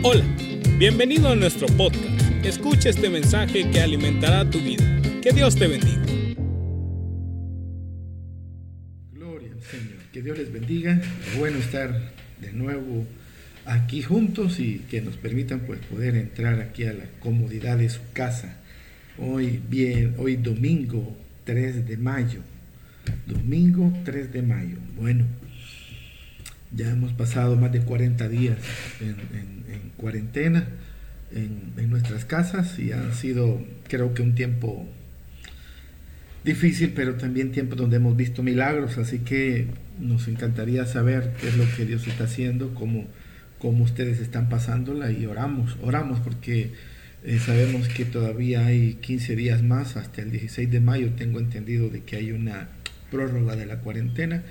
Hola, 0.00 0.24
bienvenido 0.78 1.28
a 1.28 1.34
nuestro 1.34 1.66
podcast. 1.66 2.22
Escucha 2.44 2.88
este 2.88 3.10
mensaje 3.10 3.68
que 3.68 3.80
alimentará 3.80 4.48
tu 4.48 4.60
vida. 4.60 4.84
Que 5.20 5.32
Dios 5.32 5.56
te 5.56 5.66
bendiga. 5.66 6.00
Gloria 9.12 9.50
al 9.52 9.60
Señor. 9.60 9.98
Que 10.12 10.22
Dios 10.22 10.38
les 10.38 10.52
bendiga. 10.52 11.00
Bueno 11.36 11.58
estar 11.58 12.12
de 12.40 12.52
nuevo 12.52 13.04
aquí 13.66 14.02
juntos 14.02 14.60
y 14.60 14.84
que 14.88 15.00
nos 15.00 15.16
permitan 15.16 15.60
pues 15.66 15.80
poder 15.80 16.14
entrar 16.14 16.60
aquí 16.60 16.84
a 16.84 16.92
la 16.92 17.06
comodidad 17.18 17.78
de 17.78 17.88
su 17.88 18.00
casa. 18.12 18.56
Hoy 19.18 19.60
bien, 19.68 20.14
hoy 20.18 20.36
domingo 20.36 21.16
3 21.42 21.88
de 21.88 21.96
mayo. 21.96 22.40
Domingo 23.26 23.92
3 24.04 24.32
de 24.32 24.42
mayo. 24.42 24.76
Bueno, 24.96 25.24
ya 26.72 26.90
hemos 26.90 27.12
pasado 27.12 27.56
más 27.56 27.72
de 27.72 27.80
40 27.80 28.28
días 28.28 28.58
en, 29.00 29.16
cuarentena 29.96 30.68
en, 31.32 31.90
nuestras 31.90 32.24
casas 32.24 32.78
y 32.78 32.92
ha 32.92 33.12
sido 33.12 33.60
creo 33.88 34.14
que 34.14 34.22
un 34.22 34.34
tiempo 34.34 34.86
difícil, 36.44 36.92
pero 36.94 37.14
también 37.14 37.50
tiempo 37.50 37.74
donde 37.74 37.96
hemos 37.96 38.16
visto 38.16 38.42
milagros, 38.42 38.98
así 38.98 39.20
que 39.20 39.66
nos 39.98 40.28
encantaría 40.28 40.84
saber 40.86 41.32
qué 41.40 41.48
es 41.48 41.56
lo 41.56 41.64
que 41.76 41.84
Dios 41.84 42.06
está 42.06 42.24
haciendo, 42.24 42.74
cómo, 42.74 43.06
cómo 43.58 43.84
ustedes 43.84 44.20
están 44.20 44.48
pasándola 44.48 45.10
y 45.10 45.26
oramos, 45.26 45.76
oramos 45.82 46.20
porque 46.20 46.72
eh, 47.24 47.38
sabemos 47.38 47.88
que 47.88 48.04
todavía 48.04 48.66
hay 48.66 48.94
15 48.94 49.36
días 49.36 49.62
más, 49.62 49.96
hasta 49.96 50.22
el 50.22 50.30
16 50.30 50.70
de 50.70 50.80
mayo 50.80 51.10
tengo 51.16 51.40
entendido 51.40 51.88
de 51.88 52.02
que 52.02 52.16
hay 52.16 52.30
una 52.30 52.68
prórroga 53.10 53.56
de 53.56 53.66
la 53.66 53.80
cuarentena 53.80 54.42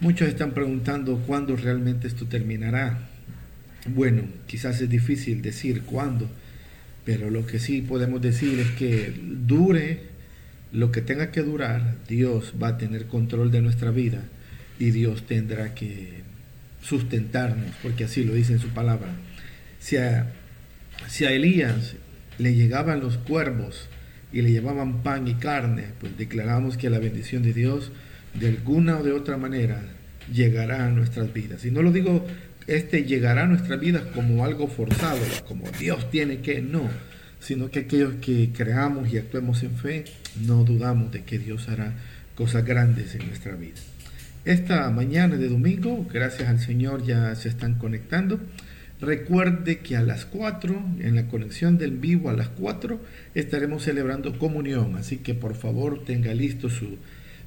Muchos 0.00 0.28
están 0.28 0.52
preguntando 0.52 1.18
cuándo 1.26 1.56
realmente 1.56 2.06
esto 2.06 2.26
terminará. 2.26 3.08
Bueno, 3.86 4.24
quizás 4.46 4.80
es 4.80 4.90
difícil 4.90 5.42
decir 5.42 5.82
cuándo, 5.82 6.28
pero 7.04 7.30
lo 7.30 7.46
que 7.46 7.58
sí 7.58 7.80
podemos 7.82 8.20
decir 8.20 8.58
es 8.58 8.70
que 8.72 9.14
dure 9.22 10.16
lo 10.72 10.92
que 10.92 11.00
tenga 11.00 11.30
que 11.30 11.42
durar, 11.42 11.96
Dios 12.08 12.54
va 12.62 12.68
a 12.68 12.78
tener 12.78 13.06
control 13.06 13.50
de 13.50 13.62
nuestra 13.62 13.90
vida 13.90 14.24
y 14.78 14.90
Dios 14.90 15.26
tendrá 15.26 15.74
que 15.74 16.20
sustentarnos, 16.82 17.70
porque 17.82 18.04
así 18.04 18.24
lo 18.24 18.34
dice 18.34 18.52
en 18.52 18.58
su 18.58 18.68
palabra. 18.68 19.08
Si 19.78 19.96
a, 19.96 20.32
Elías 21.20 21.94
le 22.38 22.54
llegaban 22.54 23.00
los 23.00 23.16
cuervos 23.16 23.88
y 24.32 24.42
le 24.42 24.50
llevaban 24.50 25.02
pan 25.02 25.26
y 25.28 25.34
carne, 25.34 25.84
pues 26.00 26.18
declaramos 26.18 26.76
que 26.76 26.90
la 26.90 26.98
bendición 26.98 27.42
de 27.42 27.52
Dios 27.52 27.92
de 28.38 28.48
alguna 28.48 28.98
o 28.98 29.02
de 29.02 29.12
otra 29.12 29.36
manera 29.36 29.82
llegará 30.32 30.86
a 30.86 30.90
nuestras 30.90 31.32
vidas. 31.32 31.64
Y 31.64 31.70
no 31.70 31.82
lo 31.82 31.92
digo, 31.92 32.26
este 32.66 33.04
llegará 33.04 33.44
a 33.44 33.46
nuestras 33.46 33.78
vidas 33.80 34.02
como 34.14 34.44
algo 34.44 34.68
forzado, 34.68 35.20
como 35.46 35.70
Dios 35.78 36.10
tiene 36.10 36.40
que, 36.40 36.60
no, 36.60 36.88
sino 37.38 37.70
que 37.70 37.80
aquellos 37.80 38.14
que 38.16 38.50
creamos 38.52 39.12
y 39.12 39.18
actuemos 39.18 39.62
en 39.62 39.76
fe, 39.76 40.04
no 40.44 40.64
dudamos 40.64 41.12
de 41.12 41.22
que 41.24 41.38
Dios 41.38 41.68
hará 41.68 41.94
cosas 42.34 42.64
grandes 42.64 43.14
en 43.14 43.26
nuestra 43.26 43.54
vida. 43.54 43.76
Esta 44.44 44.88
mañana 44.90 45.36
de 45.36 45.48
domingo, 45.48 46.06
gracias 46.12 46.48
al 46.48 46.60
Señor, 46.60 47.04
ya 47.04 47.34
se 47.34 47.48
están 47.48 47.74
conectando. 47.78 48.38
Recuerde 49.00 49.80
que 49.80 49.96
a 49.96 50.02
las 50.02 50.24
4, 50.24 50.84
en 51.00 51.16
la 51.16 51.26
conexión 51.28 51.78
del 51.78 51.92
vivo 51.92 52.30
a 52.30 52.32
las 52.32 52.48
4, 52.48 53.00
estaremos 53.34 53.82
celebrando 53.82 54.38
comunión. 54.38 54.94
Así 54.96 55.18
que 55.18 55.34
por 55.34 55.54
favor 55.54 56.04
tenga 56.04 56.32
listo 56.32 56.70
su, 56.70 56.96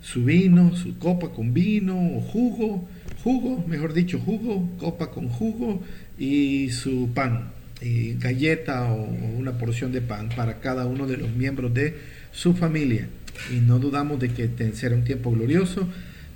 su 0.02 0.24
vino, 0.24 0.76
su 0.76 0.98
copa 0.98 1.30
con 1.30 1.54
vino 1.54 2.18
o 2.18 2.22
jugo, 2.22 2.88
jugo, 3.24 3.66
mejor 3.68 3.94
dicho, 3.94 4.20
jugo, 4.20 4.70
copa 4.78 5.12
con 5.12 5.28
jugo 5.28 5.84
y 6.18 6.70
su 6.70 7.10
pan, 7.14 7.52
y 7.82 8.14
galleta 8.14 8.92
o 8.92 9.04
una 9.38 9.58
porción 9.58 9.92
de 9.92 10.02
pan 10.02 10.30
para 10.36 10.60
cada 10.60 10.86
uno 10.86 11.08
de 11.08 11.18
los 11.18 11.32
miembros 11.32 11.74
de 11.74 11.96
su 12.32 12.54
familia. 12.54 13.08
Y 13.54 13.60
no 13.60 13.80
dudamos 13.80 14.20
de 14.20 14.30
que 14.30 14.50
será 14.74 14.96
un 14.96 15.04
tiempo 15.04 15.32
glorioso. 15.32 15.88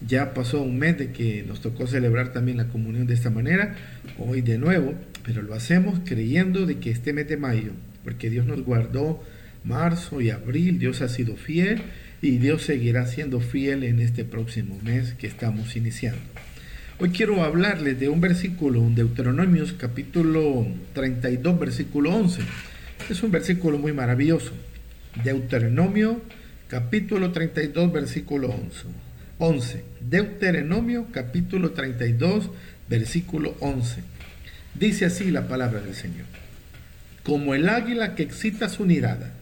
Ya 0.05 0.33
pasó 0.33 0.61
un 0.61 0.77
mes 0.77 0.97
de 0.97 1.11
que 1.11 1.43
nos 1.47 1.61
tocó 1.61 1.87
celebrar 1.87 2.33
también 2.33 2.57
la 2.57 2.67
comunión 2.67 3.07
de 3.07 3.13
esta 3.13 3.29
manera, 3.29 3.75
hoy 4.19 4.41
de 4.41 4.57
nuevo, 4.57 4.93
pero 5.23 5.41
lo 5.41 5.53
hacemos 5.53 5.99
creyendo 6.03 6.65
de 6.65 6.79
que 6.79 6.91
este 6.91 7.13
mes 7.13 7.29
de 7.29 7.37
mayo, 7.37 7.71
porque 8.03 8.29
Dios 8.29 8.45
nos 8.45 8.61
guardó 8.63 9.23
marzo 9.63 10.19
y 10.19 10.29
abril, 10.29 10.77
Dios 10.77 11.01
ha 11.01 11.07
sido 11.07 11.37
fiel 11.37 11.83
y 12.23 12.37
Dios 12.37 12.63
seguirá 12.63 13.05
siendo 13.05 13.41
fiel 13.41 13.83
en 13.83 13.99
este 13.99 14.23
próximo 14.23 14.79
mes 14.81 15.13
que 15.15 15.27
estamos 15.27 15.75
iniciando. 15.75 16.21
Hoy 16.97 17.09
quiero 17.09 17.43
hablarles 17.43 17.99
de 17.99 18.07
un 18.07 18.21
versículo, 18.21 18.79
un 18.79 18.95
Deuteronomios 18.95 19.73
capítulo 19.73 20.65
32, 20.93 21.59
versículo 21.59 22.15
11. 22.15 22.41
Es 23.09 23.21
un 23.23 23.31
versículo 23.31 23.77
muy 23.77 23.91
maravilloso. 23.91 24.53
Deuteronomio 25.21 26.21
capítulo 26.69 27.33
32, 27.33 27.91
versículo 27.91 28.51
11. 28.51 28.85
11. 29.39 29.83
Deuteronomio 29.99 31.07
capítulo 31.11 31.71
32, 31.71 32.51
versículo 32.87 33.57
11. 33.59 34.01
Dice 34.75 35.03
así 35.03 35.29
la 35.29 35.49
palabra 35.49 35.81
del 35.81 35.93
Señor. 35.93 36.27
Como 37.23 37.53
el 37.53 37.67
águila 37.67 38.15
que 38.15 38.23
excita 38.23 38.69
su 38.69 38.85
nidada, 38.85 39.33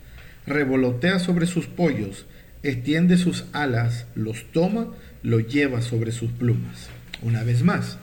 revolotea 0.47 1.19
sobre 1.19 1.45
sus 1.45 1.67
pollos, 1.67 2.25
extiende 2.63 3.17
sus 3.17 3.45
alas, 3.53 4.05
los 4.15 4.51
toma, 4.51 4.87
los 5.23 5.47
lleva 5.47 5.81
sobre 5.81 6.11
sus 6.11 6.31
plumas. 6.31 6.89
Una 7.21 7.43
vez 7.43 7.63
más, 7.63 7.97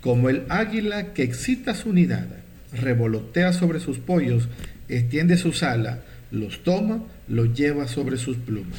como 0.00 0.28
el 0.28 0.44
águila 0.48 1.12
que 1.12 1.22
excita 1.22 1.74
su 1.74 1.92
nidada, 1.92 2.40
revolotea 2.72 3.52
sobre 3.52 3.80
sus 3.80 3.98
pollos, 3.98 4.48
extiende 4.88 5.36
sus 5.36 5.62
alas, 5.62 5.98
los 6.30 6.62
toma, 6.62 7.04
los 7.28 7.54
lleva 7.54 7.88
sobre 7.88 8.16
sus 8.16 8.36
plumas. 8.36 8.78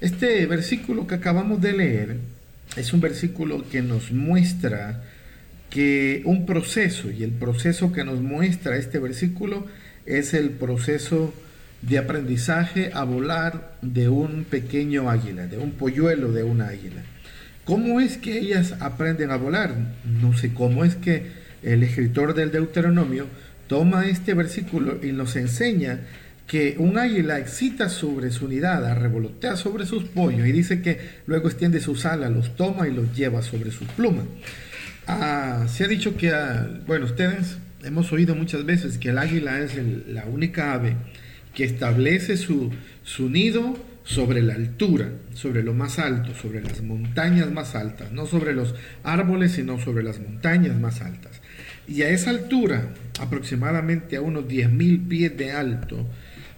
Este 0.00 0.44
versículo 0.46 1.06
que 1.06 1.14
acabamos 1.14 1.60
de 1.60 1.72
leer 1.72 2.16
es 2.76 2.92
un 2.92 3.00
versículo 3.00 3.68
que 3.68 3.82
nos 3.82 4.12
muestra 4.12 5.04
que 5.70 6.22
un 6.24 6.46
proceso, 6.46 7.10
y 7.10 7.24
el 7.24 7.32
proceso 7.32 7.92
que 7.92 8.04
nos 8.04 8.20
muestra 8.20 8.76
este 8.76 8.98
versículo 8.98 9.66
es 10.06 10.34
el 10.34 10.50
proceso 10.50 11.34
de 11.86 11.98
aprendizaje 11.98 12.90
a 12.94 13.04
volar 13.04 13.76
de 13.82 14.08
un 14.08 14.44
pequeño 14.44 15.10
águila, 15.10 15.46
de 15.46 15.58
un 15.58 15.72
polluelo 15.72 16.32
de 16.32 16.42
una 16.42 16.68
águila. 16.68 17.02
¿Cómo 17.64 18.00
es 18.00 18.16
que 18.16 18.38
ellas 18.38 18.74
aprenden 18.80 19.30
a 19.30 19.36
volar? 19.36 19.74
No 20.20 20.36
sé 20.36 20.52
cómo 20.52 20.84
es 20.84 20.96
que 20.96 21.26
el 21.62 21.82
escritor 21.82 22.34
del 22.34 22.50
Deuteronomio 22.50 23.26
toma 23.68 24.06
este 24.06 24.34
versículo 24.34 24.98
y 25.02 25.12
nos 25.12 25.36
enseña 25.36 26.00
que 26.46 26.76
un 26.78 26.98
águila 26.98 27.38
excita 27.38 27.88
sobre 27.88 28.30
su 28.30 28.46
unidad, 28.46 28.98
revolotea 28.98 29.56
sobre 29.56 29.86
sus 29.86 30.04
pollos 30.04 30.46
y 30.46 30.52
dice 30.52 30.82
que 30.82 30.98
luego 31.26 31.48
extiende 31.48 31.80
sus 31.80 32.04
alas, 32.04 32.30
los 32.30 32.54
toma 32.54 32.86
y 32.86 32.92
los 32.92 33.14
lleva 33.16 33.40
sobre 33.42 33.70
sus 33.70 33.88
plumas. 33.88 34.26
Ah, 35.06 35.66
se 35.68 35.84
ha 35.84 35.88
dicho 35.88 36.16
que, 36.16 36.30
ah, 36.30 36.68
bueno, 36.86 37.06
ustedes 37.06 37.56
hemos 37.82 38.12
oído 38.12 38.34
muchas 38.34 38.64
veces 38.64 38.98
que 38.98 39.10
el 39.10 39.18
águila 39.18 39.60
es 39.60 39.74
la 40.08 40.24
única 40.26 40.74
ave 40.74 40.96
que 41.54 41.64
establece 41.64 42.36
su, 42.36 42.70
su 43.02 43.28
nido 43.30 43.76
sobre 44.04 44.42
la 44.42 44.54
altura, 44.54 45.12
sobre 45.32 45.62
lo 45.62 45.72
más 45.72 45.98
alto, 45.98 46.34
sobre 46.34 46.62
las 46.62 46.82
montañas 46.82 47.50
más 47.50 47.74
altas, 47.74 48.12
no 48.12 48.26
sobre 48.26 48.52
los 48.52 48.74
árboles, 49.02 49.52
sino 49.52 49.80
sobre 49.80 50.04
las 50.04 50.20
montañas 50.20 50.78
más 50.78 51.00
altas. 51.00 51.40
Y 51.88 52.02
a 52.02 52.10
esa 52.10 52.30
altura, 52.30 52.90
aproximadamente 53.18 54.16
a 54.16 54.20
unos 54.20 54.44
10.000 54.44 55.08
pies 55.08 55.36
de 55.36 55.52
alto, 55.52 56.06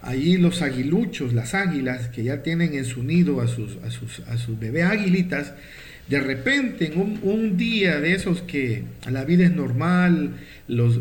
allí 0.01 0.37
los 0.37 0.61
aguiluchos, 0.61 1.33
las 1.33 1.53
águilas 1.53 2.09
que 2.09 2.23
ya 2.23 2.43
tienen 2.43 2.75
en 2.75 2.85
su 2.85 3.03
nido 3.03 3.41
a 3.41 3.47
sus, 3.47 3.77
a 3.83 3.91
sus, 3.91 4.19
a 4.27 4.37
sus 4.37 4.59
bebés 4.59 4.85
aguilitas, 4.85 5.53
de 6.09 6.21
repente, 6.21 6.85
en 6.85 7.19
un, 7.21 7.57
día 7.57 7.99
de 7.99 8.13
esos 8.13 8.41
que 8.41 8.83
la 9.11 9.25
vida 9.25 9.43
es 9.43 9.51
normal, 9.51 10.37
los, 10.69 10.99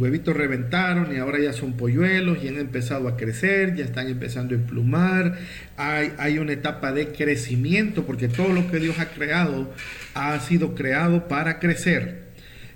huevitos 0.00 0.36
reventaron 0.36 1.14
y 1.14 1.18
ahora 1.18 1.38
ya 1.38 1.52
son 1.52 1.74
polluelos 1.74 2.38
y 2.42 2.48
han 2.48 2.58
empezado 2.58 3.06
a 3.06 3.16
crecer, 3.16 3.76
ya 3.76 3.84
están 3.84 4.08
empezando 4.08 4.54
a 4.54 4.58
emplumar, 4.58 5.38
hay, 5.76 6.38
una 6.38 6.52
etapa 6.52 6.92
de 6.92 7.12
crecimiento 7.12 8.04
porque 8.04 8.26
todo 8.26 8.52
lo 8.52 8.68
que 8.68 8.80
Dios 8.80 8.98
ha 8.98 9.10
creado 9.10 9.72
ha 10.14 10.38
sido 10.40 10.74
creado 10.74 11.28
para 11.28 11.60
crecer. 11.60 12.22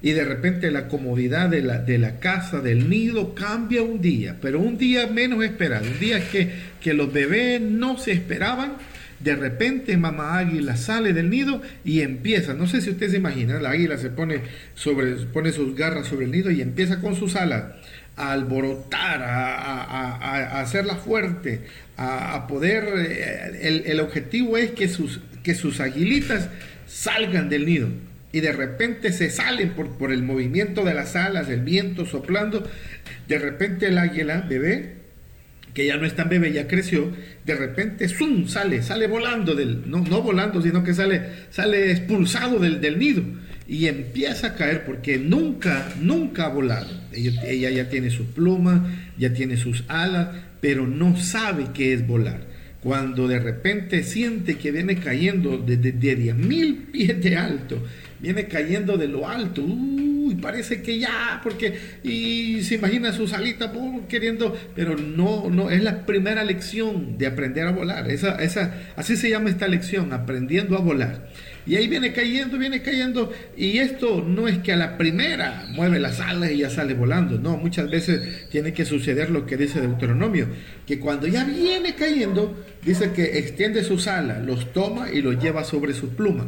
Y 0.02 0.12
de 0.12 0.24
repente 0.24 0.70
la 0.70 0.86
comodidad 0.86 1.48
de 1.48 1.62
la, 1.98 2.20
casa, 2.20 2.60
del 2.60 2.88
nido, 2.88 3.34
cambia 3.34 3.82
un 3.82 4.00
día, 4.00 4.36
pero 4.40 4.60
un 4.60 4.78
día 4.78 5.08
menos 5.08 5.42
esperado, 5.42 5.84
un 5.90 5.98
día 5.98 6.20
que 6.30 6.94
los 6.94 7.12
bebés 7.12 7.60
no 7.60 7.98
se 7.98 8.12
esperaban 8.12 8.74
de 9.20 9.34
repente 9.34 9.96
mamá 9.96 10.38
águila 10.38 10.76
sale 10.76 11.12
del 11.12 11.30
nido 11.30 11.62
y 11.84 12.00
empieza, 12.00 12.54
no 12.54 12.66
sé 12.66 12.80
si 12.80 12.90
usted 12.90 13.10
se 13.10 13.16
imagina, 13.16 13.60
la 13.60 13.70
águila 13.70 13.98
se 13.98 14.10
pone, 14.10 14.42
sobre, 14.74 15.12
pone 15.26 15.52
sus 15.52 15.74
garras 15.74 16.06
sobre 16.06 16.26
el 16.26 16.32
nido 16.32 16.50
y 16.50 16.60
empieza 16.60 17.00
con 17.00 17.14
sus 17.14 17.36
alas 17.36 17.64
a 18.16 18.32
alborotar, 18.32 19.22
a, 19.22 20.60
hacerla 20.60 20.96
fuerte, 20.96 21.62
a, 21.96 22.46
poder, 22.46 22.84
eh, 22.98 23.82
el, 23.86 24.00
objetivo 24.00 24.56
es 24.56 24.70
que 24.70 24.88
sus, 24.88 25.20
que 25.42 25.54
sus 25.54 25.80
aguilitas 25.80 26.48
salgan 26.86 27.48
del 27.48 27.66
nido. 27.66 27.88
y 28.32 28.40
de 28.40 28.52
repente 28.52 29.12
se 29.12 29.30
salen 29.30 29.70
por, 29.70 29.96
por 29.96 30.12
el 30.12 30.22
movimiento 30.22 30.84
de 30.84 30.94
las 30.94 31.16
alas, 31.16 31.48
el 31.48 31.60
viento 31.60 32.04
soplando, 32.04 32.68
de 33.28 33.38
repente 33.38 33.86
el 33.86 33.98
águila, 33.98 34.46
bebé, 34.48 35.05
que 35.76 35.84
ya 35.84 35.98
no 35.98 36.06
es 36.06 36.16
tan 36.16 36.30
bebé, 36.30 36.54
ya 36.54 36.66
creció, 36.66 37.12
de 37.44 37.54
repente 37.54 38.08
¡zum! 38.08 38.48
sale, 38.48 38.82
sale 38.82 39.06
volando 39.06 39.54
del, 39.54 39.82
no, 39.90 40.00
no 40.00 40.22
volando, 40.22 40.62
sino 40.62 40.82
que 40.82 40.94
sale, 40.94 41.20
sale 41.50 41.90
expulsado 41.90 42.58
del, 42.58 42.80
del 42.80 42.98
nido 42.98 43.22
y 43.68 43.84
empieza 43.84 44.46
a 44.46 44.54
caer 44.54 44.86
porque 44.86 45.18
nunca, 45.18 45.92
nunca 46.00 46.46
ha 46.46 46.48
volado. 46.48 46.88
Ella, 47.12 47.68
ya 47.68 47.90
tiene 47.90 48.08
su 48.08 48.24
pluma, 48.24 48.90
ya 49.18 49.34
tiene 49.34 49.58
sus 49.58 49.84
alas, 49.88 50.28
pero 50.62 50.86
no 50.86 51.14
sabe 51.18 51.66
qué 51.74 51.92
es 51.92 52.06
volar. 52.06 52.40
Cuando 52.82 53.28
de 53.28 53.38
repente 53.38 54.02
siente 54.02 54.56
que 54.56 54.70
viene 54.70 54.96
cayendo 54.96 55.58
desde 55.58 55.92
de, 55.92 56.18
10.000 56.34 56.90
pies 56.90 57.22
de 57.22 57.36
alto, 57.36 57.84
viene 58.20 58.46
cayendo 58.46 58.96
de 58.96 59.08
lo 59.08 59.28
alto, 59.28 59.62
y 59.64 60.34
parece 60.36 60.82
que 60.82 60.98
ya, 60.98 61.40
porque, 61.42 61.78
y 62.02 62.62
se 62.62 62.76
imagina 62.76 63.12
su 63.12 63.28
salita 63.28 63.72
queriendo, 64.08 64.56
pero 64.74 64.96
no, 64.96 65.48
no, 65.50 65.70
es 65.70 65.82
la 65.82 66.04
primera 66.04 66.44
lección 66.44 67.16
de 67.18 67.26
aprender 67.26 67.66
a 67.66 67.72
volar. 67.72 68.10
Esa, 68.10 68.36
esa, 68.42 68.74
así 68.96 69.16
se 69.16 69.30
llama 69.30 69.50
esta 69.50 69.68
lección, 69.68 70.12
aprendiendo 70.12 70.76
a 70.76 70.80
volar. 70.80 71.28
Y 71.66 71.74
ahí 71.74 71.88
viene 71.88 72.12
cayendo, 72.12 72.58
viene 72.58 72.80
cayendo. 72.80 73.32
Y 73.56 73.78
esto 73.78 74.22
no 74.22 74.46
es 74.46 74.58
que 74.58 74.72
a 74.72 74.76
la 74.76 74.96
primera 74.96 75.66
mueve 75.70 75.98
las 75.98 76.20
alas 76.20 76.52
y 76.52 76.58
ya 76.58 76.70
sale 76.70 76.94
volando. 76.94 77.38
No, 77.38 77.56
muchas 77.56 77.90
veces 77.90 78.48
tiene 78.50 78.72
que 78.72 78.84
suceder 78.84 79.30
lo 79.30 79.46
que 79.46 79.56
dice 79.56 79.80
Deuteronomio. 79.80 80.46
Que 80.86 81.00
cuando 81.00 81.26
ya 81.26 81.44
viene 81.44 81.96
cayendo, 81.96 82.56
dice 82.84 83.10
que 83.10 83.38
extiende 83.38 83.82
sus 83.82 84.06
alas, 84.06 84.44
los 84.44 84.72
toma 84.72 85.10
y 85.10 85.20
los 85.22 85.42
lleva 85.42 85.64
sobre 85.64 85.92
sus 85.92 86.10
plumas. 86.10 86.46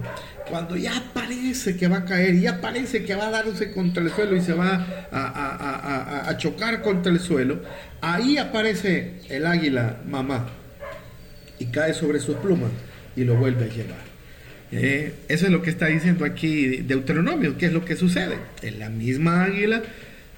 Cuando 0.48 0.76
ya 0.76 1.10
parece 1.12 1.76
que 1.76 1.88
va 1.88 1.98
a 1.98 2.04
caer, 2.04 2.38
ya 2.38 2.60
parece 2.60 3.04
que 3.04 3.16
va 3.16 3.26
a 3.26 3.30
darse 3.30 3.72
contra 3.72 4.02
el 4.02 4.10
suelo 4.10 4.36
y 4.36 4.40
se 4.40 4.52
va 4.52 5.08
a, 5.10 6.28
a 6.28 6.36
chocar 6.36 6.80
contra 6.80 7.10
el 7.10 7.18
suelo, 7.18 7.60
ahí 8.00 8.38
aparece 8.38 9.14
el 9.28 9.46
águila 9.46 9.98
mamá 10.06 10.46
y 11.58 11.66
cae 11.66 11.92
sobre 11.92 12.20
sus 12.20 12.36
plumas 12.36 12.70
y 13.16 13.24
lo 13.24 13.34
vuelve 13.34 13.64
a 13.64 13.68
llevar. 13.68 14.07
Eh, 14.70 15.14
eso 15.28 15.46
es 15.46 15.52
lo 15.52 15.62
que 15.62 15.70
está 15.70 15.86
diciendo 15.86 16.24
aquí 16.24 16.78
Deuteronomio, 16.78 17.56
¿qué 17.56 17.66
es 17.66 17.72
lo 17.72 17.84
que 17.84 17.96
sucede? 17.96 18.36
En 18.62 18.78
la 18.78 18.90
misma 18.90 19.44
águila 19.44 19.82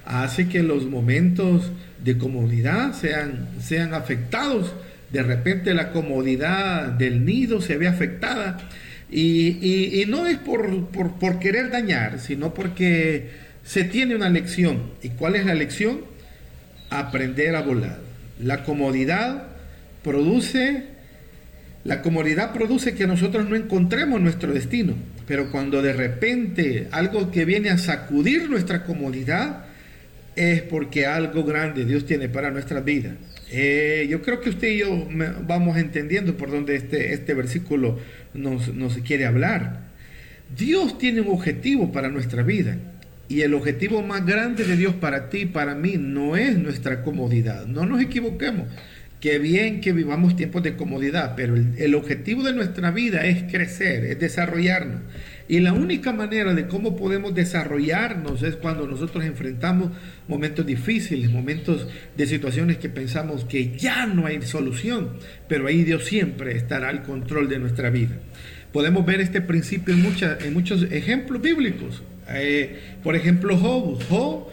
hace 0.05 0.47
que 0.47 0.63
los 0.63 0.85
momentos 0.85 1.71
de 2.03 2.17
comodidad 2.17 2.93
sean, 2.93 3.49
sean 3.59 3.93
afectados. 3.93 4.73
De 5.11 5.23
repente 5.23 5.73
la 5.73 5.91
comodidad 5.91 6.87
del 6.87 7.25
nido 7.25 7.61
se 7.61 7.77
ve 7.77 7.87
afectada. 7.87 8.57
Y, 9.11 10.05
no 10.07 10.25
es 10.25 10.37
por, 10.37 10.87
por, 10.87 11.19
por 11.19 11.39
querer 11.39 11.69
dañar, 11.69 12.19
sino 12.19 12.53
porque 12.53 13.29
se 13.63 13.83
tiene 13.83 14.15
una 14.15 14.29
lección. 14.29 14.83
¿Y 15.03 15.09
cuál 15.09 15.35
es 15.35 15.45
la 15.45 15.53
lección? 15.53 16.01
Aprender 16.89 17.55
a 17.55 17.61
volar. 17.61 17.99
La 18.39 18.63
comodidad 18.63 19.47
produce 20.01 20.85
la 21.83 22.01
comodidad 22.01 22.53
produce 22.53 22.93
que 22.93 23.07
nosotros 23.07 23.49
no 23.49 23.55
encontremos 23.55 24.21
nuestro 24.21 24.53
destino, 24.53 24.93
pero 25.27 25.51
cuando 25.51 25.81
de 25.81 25.93
repente 25.93 26.87
algo 26.91 27.31
que 27.31 27.45
viene 27.45 27.69
a 27.69 27.77
sacudir 27.77 28.49
nuestra 28.49 28.83
comodidad 28.83 29.65
es 30.35 30.61
porque 30.61 31.05
algo 31.05 31.43
grande 31.43 31.85
Dios 31.85 32.05
tiene 32.05 32.29
para 32.29 32.51
nuestra 32.51 32.81
vida. 32.81 33.15
Eh, 33.51 34.07
yo 34.09 34.21
creo 34.21 34.39
que 34.39 34.49
usted 34.49 34.69
y 34.69 34.77
yo 34.77 35.07
vamos 35.45 35.77
entendiendo 35.77 36.37
por 36.37 36.51
dónde 36.51 36.75
este, 36.75 37.13
este 37.13 37.33
versículo 37.33 37.99
nos, 38.33 38.73
nos 38.73 38.97
quiere 38.99 39.25
hablar. 39.25 39.91
Dios 40.55 40.97
tiene 40.97 41.21
un 41.21 41.29
objetivo 41.29 41.91
para 41.91 42.09
nuestra 42.09 42.43
vida. 42.43 42.77
Y 43.27 43.41
el 43.41 43.53
objetivo 43.53 44.01
más 44.01 44.25
grande 44.25 44.65
de 44.65 44.75
Dios 44.75 44.93
para 44.95 45.29
ti 45.29 45.39
y 45.39 45.45
para 45.45 45.73
mí 45.73 45.95
no 45.97 46.35
es 46.35 46.57
nuestra 46.57 47.01
comodidad. 47.01 47.65
No 47.65 47.85
nos 47.85 48.01
equivoquemos. 48.01 48.67
Qué 49.21 49.37
bien 49.37 49.81
que 49.81 49.93
vivamos 49.93 50.35
tiempos 50.35 50.63
de 50.63 50.75
comodidad, 50.75 51.35
pero 51.35 51.55
el, 51.55 51.93
objetivo 51.93 52.41
de 52.41 52.53
nuestra 52.53 52.89
vida 52.89 53.23
es 53.27 53.43
crecer, 53.43 54.03
es 54.05 54.19
desarrollarnos. 54.19 55.01
Y 55.47 55.59
la 55.59 55.73
única 55.73 56.11
manera 56.11 56.55
de 56.55 56.65
cómo 56.65 56.95
podemos 56.95 57.35
desarrollarnos 57.35 58.41
es 58.41 58.55
cuando 58.55 58.87
nosotros 58.87 59.23
enfrentamos 59.23 59.91
momentos 60.27 60.65
difíciles, 60.65 61.29
momentos 61.29 61.87
de 62.17 62.25
situaciones 62.25 62.77
que 62.77 62.89
pensamos 62.89 63.45
que 63.45 63.77
ya 63.77 64.07
no 64.07 64.25
hay 64.25 64.41
solución, 64.41 65.17
pero 65.47 65.67
ahí 65.67 65.83
Dios 65.83 66.05
siempre 66.05 66.57
estará 66.57 66.89
al 66.89 67.03
control 67.03 67.47
de 67.47 67.59
nuestra 67.59 67.91
vida. 67.91 68.17
Podemos 68.73 69.05
ver 69.05 69.21
este 69.21 69.41
principio 69.41 69.93
en, 69.93 70.03
en 70.47 70.53
muchos 70.53 70.81
ejemplos 70.91 71.39
bíblicos. 71.43 72.01
Eh, 72.33 72.79
por 73.03 73.15
ejemplo. 73.15 73.57
Job 73.57 74.47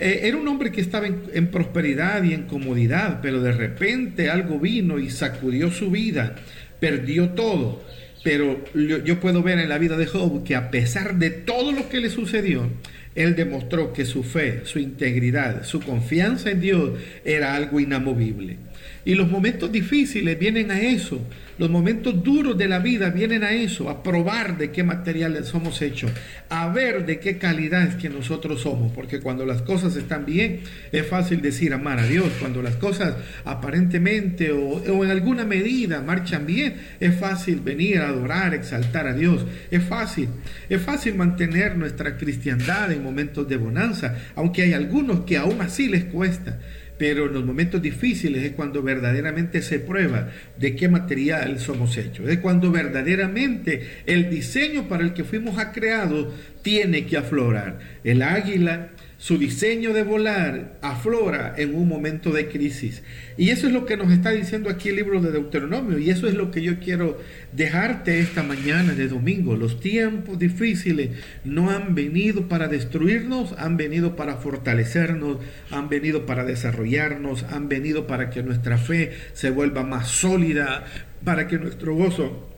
eh, 0.00 0.20
era 0.24 0.38
un 0.38 0.48
hombre 0.48 0.72
que 0.72 0.80
estaba 0.80 1.06
en, 1.06 1.48
prosperidad 1.48 2.24
y 2.24 2.32
en 2.32 2.44
comodidad, 2.44 3.20
pero 3.20 3.42
de 3.42 3.52
repente 3.52 4.30
algo 4.30 4.58
vino 4.58 4.98
y 4.98 5.10
sacudió 5.10 5.70
su 5.70 5.90
vida, 5.90 6.36
perdió 6.80 7.30
todo. 7.30 7.84
Pero 8.24 8.64
yo, 8.74 9.20
puedo 9.20 9.42
ver 9.42 9.58
en 9.58 9.68
la 9.68 9.78
vida 9.78 9.96
de 9.96 10.06
Job 10.06 10.42
que 10.44 10.54
a 10.56 10.70
pesar 10.70 11.18
de 11.18 11.30
todo 11.30 11.72
lo 11.72 11.88
que 11.88 12.00
le 12.00 12.10
sucedió, 12.10 12.68
él 13.14 13.34
demostró 13.34 13.92
que 13.92 14.04
su 14.04 14.22
fe, 14.22 14.62
su 14.64 14.78
integridad, 14.78 15.64
su 15.64 15.80
confianza 15.80 16.50
en 16.50 16.60
Dios 16.60 16.90
era 17.24 17.54
algo 17.54 17.80
inamovible. 17.80 18.56
Y 19.04 19.14
los 19.14 19.30
momentos 19.30 19.72
difíciles 19.72 20.38
vienen 20.38 20.70
a 20.70 20.80
eso. 20.80 21.20
Los 21.58 21.68
momentos 21.68 22.22
duros 22.22 22.56
de 22.56 22.68
la 22.68 22.78
vida 22.78 23.10
vienen 23.10 23.44
a 23.44 23.52
eso, 23.52 23.90
a 23.90 24.02
probar 24.02 24.56
de 24.56 24.70
qué 24.70 24.82
materiales 24.82 25.46
somos 25.46 25.82
hechos, 25.82 26.10
a 26.48 26.68
ver 26.68 27.04
de 27.04 27.20
qué 27.20 27.36
calidad 27.36 27.82
es 27.82 27.96
que 27.96 28.08
nosotros 28.08 28.62
somos. 28.62 28.92
Porque 28.92 29.20
cuando 29.20 29.44
las 29.44 29.62
cosas 29.62 29.94
están 29.96 30.24
bien, 30.24 30.60
es 30.90 31.06
fácil 31.06 31.42
decir 31.42 31.74
amar 31.74 31.98
a 31.98 32.06
Dios. 32.06 32.28
Cuando 32.40 32.62
las 32.62 32.76
cosas 32.76 33.14
aparentemente 33.44 34.52
o, 34.52 34.58
o 34.58 35.04
en 35.04 35.10
alguna 35.10 35.44
medida 35.44 36.00
marchan 36.00 36.46
bien, 36.46 36.76
es 36.98 37.14
fácil 37.14 37.60
venir 37.60 37.98
a 37.98 38.08
adorar, 38.08 38.54
exaltar 38.54 39.06
a 39.06 39.14
Dios. 39.14 39.44
Es 39.70 39.82
fácil. 39.82 40.28
Es 40.68 40.80
fácil 40.80 41.14
mantener 41.14 41.76
nuestra 41.76 42.16
cristiandad 42.16 42.90
en 42.92 43.02
momentos 43.02 43.48
de 43.48 43.56
bonanza, 43.56 44.16
aunque 44.34 44.62
hay 44.62 44.72
algunos 44.72 45.20
que 45.20 45.36
aún 45.36 45.60
así 45.60 45.88
les 45.88 46.04
cuesta 46.04 46.58
pero 47.00 47.28
en 47.28 47.32
los 47.32 47.46
momentos 47.46 47.80
difíciles 47.80 48.44
es 48.44 48.52
cuando 48.52 48.82
verdaderamente 48.82 49.62
se 49.62 49.78
prueba 49.78 50.28
de 50.58 50.76
qué 50.76 50.86
material 50.86 51.58
somos 51.58 51.96
hechos. 51.96 52.28
Es 52.28 52.40
cuando 52.40 52.70
verdaderamente 52.70 54.02
el 54.04 54.28
diseño 54.28 54.86
para 54.86 55.04
el 55.04 55.14
que 55.14 55.24
fuimos 55.24 55.56
creados 55.72 56.34
tiene 56.60 57.06
que 57.06 57.16
aflorar. 57.16 57.78
El 58.04 58.20
águila 58.20 58.90
su 59.20 59.36
diseño 59.36 59.92
de 59.92 60.02
volar 60.02 60.78
aflora 60.80 61.52
en 61.58 61.74
un 61.74 61.86
momento 61.86 62.32
de 62.32 62.48
crisis. 62.48 63.02
Y 63.36 63.50
eso 63.50 63.66
es 63.66 63.72
lo 63.74 63.84
que 63.84 63.98
nos 63.98 64.10
está 64.10 64.30
diciendo 64.30 64.70
aquí 64.70 64.88
el 64.88 64.96
libro 64.96 65.20
de 65.20 65.30
Deuteronomio. 65.30 65.98
Y 65.98 66.08
eso 66.08 66.26
es 66.26 66.32
lo 66.32 66.50
que 66.50 66.62
yo 66.62 66.80
quiero 66.80 67.20
dejarte 67.52 68.18
esta 68.18 68.42
mañana 68.42 68.94
de 68.94 69.08
domingo. 69.08 69.56
Los 69.56 69.78
tiempos 69.78 70.38
difíciles 70.38 71.10
no 71.44 71.68
han 71.70 71.94
venido 71.94 72.48
para 72.48 72.66
destruirnos, 72.66 73.52
han 73.58 73.76
venido 73.76 74.16
para 74.16 74.36
fortalecernos, 74.36 75.36
han 75.70 75.90
venido 75.90 76.24
para 76.24 76.44
desarrollarnos, 76.44 77.42
han 77.42 77.68
venido 77.68 78.06
para 78.06 78.30
que 78.30 78.42
nuestra 78.42 78.78
fe 78.78 79.12
se 79.34 79.50
vuelva 79.50 79.82
más 79.82 80.08
sólida, 80.08 80.86
para 81.26 81.46
que 81.46 81.58
nuestro 81.58 81.94
gozo, 81.94 82.48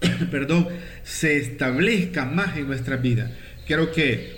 perdón, 0.30 0.68
se 1.02 1.36
establezca 1.36 2.24
más 2.24 2.56
en 2.56 2.66
nuestra 2.66 2.96
vida. 2.96 3.30
Creo 3.66 3.92
que 3.92 4.37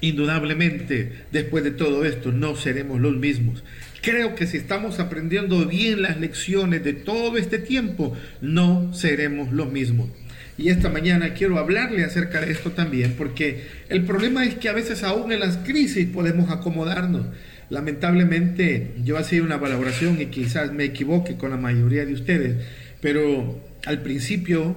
Indudablemente, 0.00 1.12
después 1.30 1.62
de 1.64 1.72
todo 1.72 2.04
esto, 2.04 2.32
no 2.32 2.56
seremos 2.56 3.00
los 3.00 3.16
mismos. 3.16 3.62
Creo 4.02 4.34
que 4.34 4.46
si 4.46 4.56
estamos 4.56 4.98
aprendiendo 4.98 5.66
bien 5.66 6.02
las 6.02 6.18
lecciones 6.18 6.82
de 6.82 6.94
todo 6.94 7.36
este 7.36 7.58
tiempo, 7.58 8.16
no 8.40 8.94
seremos 8.94 9.52
los 9.52 9.70
mismos. 9.70 10.08
Y 10.56 10.68
esta 10.68 10.88
mañana 10.88 11.34
quiero 11.34 11.58
hablarle 11.58 12.04
acerca 12.04 12.40
de 12.40 12.52
esto 12.52 12.72
también, 12.72 13.14
porque 13.16 13.64
el 13.88 14.04
problema 14.04 14.44
es 14.44 14.54
que 14.54 14.68
a 14.68 14.74
veces 14.74 15.02
aún 15.02 15.32
en 15.32 15.40
las 15.40 15.58
crisis 15.58 16.06
podemos 16.06 16.50
acomodarnos. 16.50 17.26
Lamentablemente, 17.70 18.92
yo 19.04 19.16
hacía 19.16 19.42
una 19.42 19.58
valoración 19.58 20.20
y 20.20 20.26
quizás 20.26 20.72
me 20.72 20.84
equivoque 20.84 21.36
con 21.36 21.50
la 21.50 21.56
mayoría 21.56 22.04
de 22.04 22.14
ustedes, 22.14 22.56
pero 23.00 23.62
al 23.86 24.02
principio, 24.02 24.76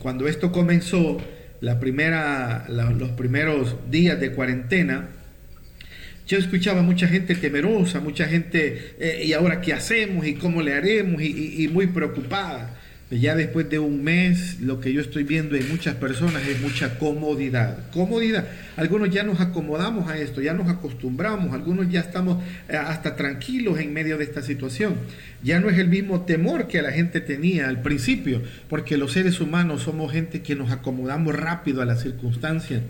cuando 0.00 0.28
esto 0.28 0.50
comenzó, 0.50 1.18
la 1.62 1.78
primera, 1.78 2.66
los 2.68 3.10
primeros 3.10 3.76
días 3.88 4.20
de 4.20 4.32
cuarentena, 4.32 5.08
yo 6.26 6.38
escuchaba 6.38 6.82
mucha 6.82 7.06
gente 7.06 7.36
temerosa, 7.36 8.00
mucha 8.00 8.26
gente, 8.26 8.96
eh, 8.98 9.22
¿y 9.24 9.32
ahora 9.32 9.60
qué 9.60 9.72
hacemos? 9.72 10.26
¿Y 10.26 10.34
cómo 10.34 10.60
le 10.60 10.74
haremos? 10.74 11.22
Y, 11.22 11.68
muy 11.72 11.86
preocupada. 11.86 12.80
Ya 13.20 13.34
después 13.34 13.68
de 13.68 13.78
un 13.78 14.02
mes, 14.02 14.58
lo 14.60 14.80
que 14.80 14.90
yo 14.90 15.02
estoy 15.02 15.24
viendo 15.24 15.54
en 15.54 15.68
muchas 15.68 15.96
personas 15.96 16.48
es 16.48 16.62
mucha 16.62 16.98
comodidad. 16.98 17.90
Comodidad. 17.90 18.48
Algunos 18.74 19.10
ya 19.10 19.22
nos 19.22 19.38
acomodamos 19.38 20.08
a 20.08 20.16
esto, 20.16 20.40
ya 20.40 20.54
nos 20.54 20.70
acostumbramos, 20.70 21.52
algunos 21.52 21.90
ya 21.90 22.00
estamos 22.00 22.42
eh, 22.70 22.76
hasta 22.76 23.14
tranquilos 23.14 23.78
en 23.80 23.92
medio 23.92 24.16
de 24.16 24.24
esta 24.24 24.40
situación. 24.40 24.94
Ya 25.42 25.60
no 25.60 25.68
es 25.68 25.76
el 25.76 25.88
mismo 25.88 26.22
temor 26.22 26.68
que 26.68 26.80
la 26.80 26.90
gente 26.90 27.20
tenía 27.20 27.68
al 27.68 27.82
principio, 27.82 28.40
porque 28.70 28.96
los 28.96 29.12
seres 29.12 29.40
humanos 29.42 29.82
somos 29.82 30.10
gente 30.10 30.40
que 30.40 30.54
nos 30.54 30.70
acomodamos 30.70 31.36
rápido 31.36 31.82
a 31.82 31.84
las 31.84 32.00
circunstancias. 32.00 32.80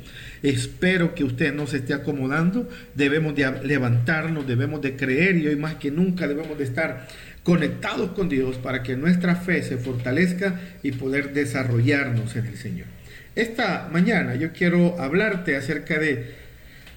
Espero 0.45 1.17
que 1.17 1.25
usted 1.25 1.53
no 1.53 1.67
se 1.67 1.79
esté 1.79 1.95
acomodando, 1.95 2.69
debemos 2.95 3.35
de 3.35 3.51
levantarnos, 3.65 4.47
debemos 4.47 4.81
de 4.83 4.95
creer 4.95 5.37
y 5.37 5.49
hoy 5.49 5.57
más 5.57 5.77
que 5.77 5.91
nunca 5.91 6.29
debemos 6.29 6.57
de 6.59 6.65
estar 6.65 7.09
conectados 7.43 8.13
con 8.13 8.29
Dios 8.29 8.57
para 8.57 8.83
que 8.83 8.97
nuestra 8.97 9.37
fe 9.37 9.63
se 9.63 9.77
fortalezca 9.77 10.61
y 10.83 10.93
poder 10.93 11.33
desarrollarnos 11.33 12.37
en 12.37 12.47
el 12.47 12.57
Señor. 12.57 12.87
Esta 13.35 13.89
mañana 13.91 14.35
yo 14.35 14.53
quiero 14.53 15.01
hablarte 15.01 15.57
acerca 15.57 15.99
de, 15.99 16.35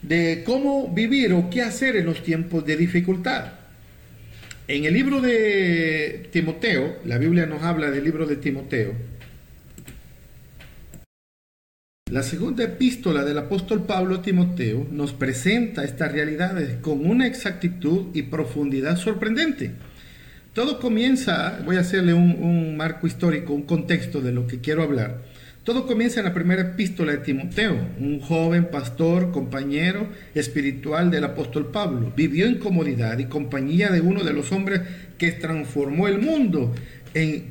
de 0.02 0.44
cómo 0.46 0.94
vivir 0.94 1.34
o 1.34 1.50
qué 1.50 1.62
hacer 1.62 1.96
en 1.96 2.06
los 2.06 2.24
tiempos 2.24 2.66
de 2.66 2.78
dificultad. 2.78 3.54
En 4.68 4.86
el 4.86 4.94
libro 4.94 5.22
de 5.22 6.28
Timoteo, 6.32 7.00
la 7.06 7.18
Biblia 7.18 7.46
nos 7.46 7.64
habla 7.64 7.92
del 7.92 8.04
libro 8.04 8.26
de 8.26 8.36
Timoteo, 8.36 8.94
la 12.12 12.22
segunda 12.22 12.64
epístola 12.64 13.26
del 13.26 13.40
apóstol 13.40 13.84
Pablo 13.88 14.18
a 14.18 14.22
Timoteo 14.22 14.86
nos 14.92 15.12
presenta 15.12 15.84
estas 15.84 16.12
realidades 16.12 16.76
con 16.76 17.04
una 17.04 17.26
exactitud 17.26 18.10
y 18.14 18.22
profundidad 18.22 18.96
sorprendente. 18.98 19.72
Todo 20.56 20.80
comienza, 20.80 21.60
voy 21.66 21.76
a 21.76 21.82
hacerle 21.82 22.14
un, 22.14 22.78
marco 22.78 23.08
histórico, 23.08 23.52
un 23.52 23.64
contexto 23.64 24.22
de 24.22 24.32
lo 24.32 24.48
que 24.48 24.62
quiero 24.62 24.84
hablar. 24.84 25.18
Todo 25.66 25.86
comienza 25.86 26.22
en 26.22 26.28
la 26.28 26.34
primera 26.34 26.62
epístola 26.62 27.12
de 27.12 27.18
Timoteo, 27.18 27.78
un 28.00 28.22
joven 28.22 28.72
pastor, 28.72 29.34
compañero 29.34 30.08
espiritual 30.34 31.12
del 31.12 31.26
apóstol 31.26 31.72
Pablo. 31.72 32.14
Vivió 32.16 32.46
en 32.46 32.60
comodidad 32.60 33.20
y 33.20 33.26
compañía 33.26 33.90
de 33.90 34.00
uno 34.00 34.24
de 34.24 34.32
los 34.32 34.54
hombres 34.54 34.80
que 35.18 35.34
transformó 35.34 36.08
el 36.08 36.20
mundo 36.20 36.74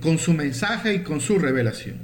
con 0.01 0.17
su 0.17 0.33
mensaje 0.33 0.95
y 0.95 0.99
con 1.01 1.21
su 1.21 1.39
revelación. 1.39 1.97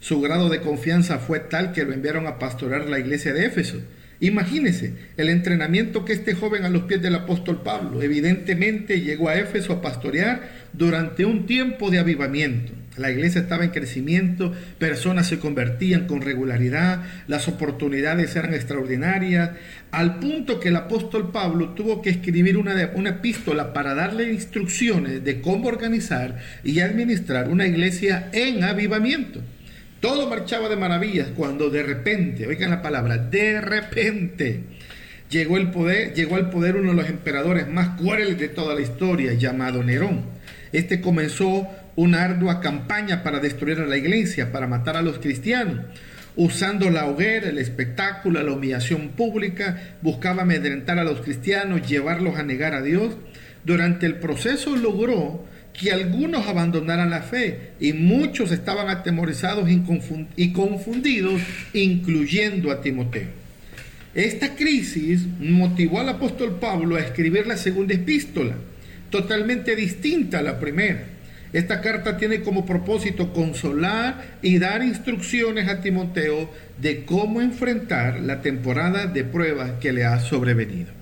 Su 0.00 0.20
grado 0.20 0.50
de 0.50 0.60
confianza 0.60 1.18
fue 1.18 1.40
tal 1.40 1.72
que 1.72 1.86
lo 1.86 1.94
enviaron 1.94 2.26
a 2.26 2.38
pastorar 2.38 2.90
la 2.90 2.98
iglesia 2.98 3.32
de 3.32 3.46
Éfeso 3.46 3.78
Imagínese 4.22 4.94
el 5.16 5.28
entrenamiento 5.28 6.04
que 6.04 6.12
este 6.12 6.34
joven 6.34 6.64
a 6.64 6.68
los 6.68 6.84
pies 6.84 7.02
del 7.02 7.16
apóstol 7.16 7.62
Pablo 7.64 8.02
evidentemente 8.02 9.00
llegó 9.00 9.28
a 9.28 9.34
Éfeso 9.34 9.72
a 9.72 9.82
pastorear 9.82 10.48
durante 10.72 11.24
un 11.24 11.44
tiempo 11.44 11.90
de 11.90 11.98
avivamiento. 11.98 12.72
La 12.96 13.10
iglesia 13.10 13.40
estaba 13.40 13.64
en 13.64 13.70
crecimiento, 13.70 14.52
personas 14.78 15.26
se 15.26 15.40
convertían 15.40 16.06
con 16.06 16.20
regularidad, 16.20 17.02
las 17.26 17.48
oportunidades 17.48 18.36
eran 18.36 18.54
extraordinarias, 18.54 19.50
al 19.90 20.20
punto 20.20 20.60
que 20.60 20.68
el 20.68 20.76
apóstol 20.76 21.32
Pablo 21.32 21.70
tuvo 21.70 22.00
que 22.00 22.10
escribir 22.10 22.58
una, 22.58 22.92
una 22.94 23.10
epístola 23.10 23.72
para 23.72 23.92
darle 23.96 24.32
instrucciones 24.32 25.24
de 25.24 25.40
cómo 25.40 25.66
organizar 25.66 26.38
y 26.62 26.78
administrar 26.78 27.48
una 27.48 27.66
iglesia 27.66 28.28
en 28.32 28.62
avivamiento. 28.62 29.40
Todo 30.02 30.28
marchaba 30.28 30.68
de 30.68 30.74
maravillas 30.74 31.28
cuando 31.28 31.70
de 31.70 31.84
repente, 31.84 32.48
oigan 32.48 32.70
la 32.70 32.82
palabra, 32.82 33.18
de 33.18 33.60
repente 33.60 34.64
llegó 35.30 35.56
el 35.58 35.70
poder, 35.70 36.12
llegó 36.12 36.34
al 36.34 36.50
poder 36.50 36.74
uno 36.74 36.90
de 36.90 36.96
los 36.96 37.08
emperadores 37.08 37.68
más 37.68 37.90
crueles 38.00 38.36
de 38.36 38.48
toda 38.48 38.74
la 38.74 38.80
historia, 38.80 39.34
llamado 39.34 39.84
Nerón. 39.84 40.22
Este 40.72 41.00
comenzó 41.00 41.68
una 41.94 42.24
ardua 42.24 42.60
campaña 42.60 43.22
para 43.22 43.38
destruir 43.38 43.78
a 43.78 43.86
la 43.86 43.96
iglesia, 43.96 44.50
para 44.50 44.66
matar 44.66 44.96
a 44.96 45.02
los 45.02 45.20
cristianos. 45.20 45.84
Usando 46.34 46.90
la 46.90 47.06
hoguera, 47.06 47.50
el 47.50 47.58
espectáculo, 47.58 48.42
la 48.42 48.50
humillación 48.50 49.10
pública, 49.10 49.98
buscaba 50.02 50.42
amedrentar 50.42 50.98
a 50.98 51.04
los 51.04 51.20
cristianos, 51.20 51.88
llevarlos 51.88 52.40
a 52.40 52.42
negar 52.42 52.74
a 52.74 52.82
Dios. 52.82 53.14
Durante 53.64 54.06
el 54.06 54.16
proceso 54.16 54.74
logró 54.74 55.44
que 55.72 55.90
algunos 55.90 56.46
abandonaran 56.46 57.10
la 57.10 57.22
fe 57.22 57.72
y 57.80 57.92
muchos 57.92 58.52
estaban 58.52 58.88
atemorizados 58.88 59.68
y 59.70 60.52
confundidos, 60.52 61.40
incluyendo 61.72 62.70
a 62.70 62.80
Timoteo. 62.80 63.28
Esta 64.14 64.54
crisis 64.54 65.26
motivó 65.40 66.00
al 66.00 66.10
apóstol 66.10 66.58
Pablo 66.60 66.96
a 66.96 67.00
escribir 67.00 67.46
la 67.46 67.56
segunda 67.56 67.94
epístola, 67.94 68.56
totalmente 69.08 69.74
distinta 69.74 70.40
a 70.40 70.42
la 70.42 70.60
primera. 70.60 71.04
Esta 71.52 71.80
carta 71.80 72.16
tiene 72.16 72.40
como 72.40 72.64
propósito 72.64 73.32
consolar 73.32 74.38
y 74.42 74.58
dar 74.58 74.82
instrucciones 74.82 75.68
a 75.68 75.80
Timoteo 75.80 76.50
de 76.80 77.04
cómo 77.04 77.40
enfrentar 77.40 78.20
la 78.20 78.40
temporada 78.40 79.06
de 79.06 79.24
pruebas 79.24 79.72
que 79.80 79.92
le 79.92 80.04
ha 80.04 80.18
sobrevenido. 80.20 81.01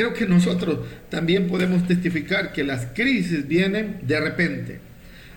Creo 0.00 0.14
que 0.14 0.24
nosotros 0.24 0.78
también 1.10 1.46
podemos 1.46 1.86
testificar 1.86 2.54
que 2.54 2.64
las 2.64 2.86
crisis 2.94 3.46
vienen 3.46 3.98
de 4.00 4.18
repente. 4.18 4.78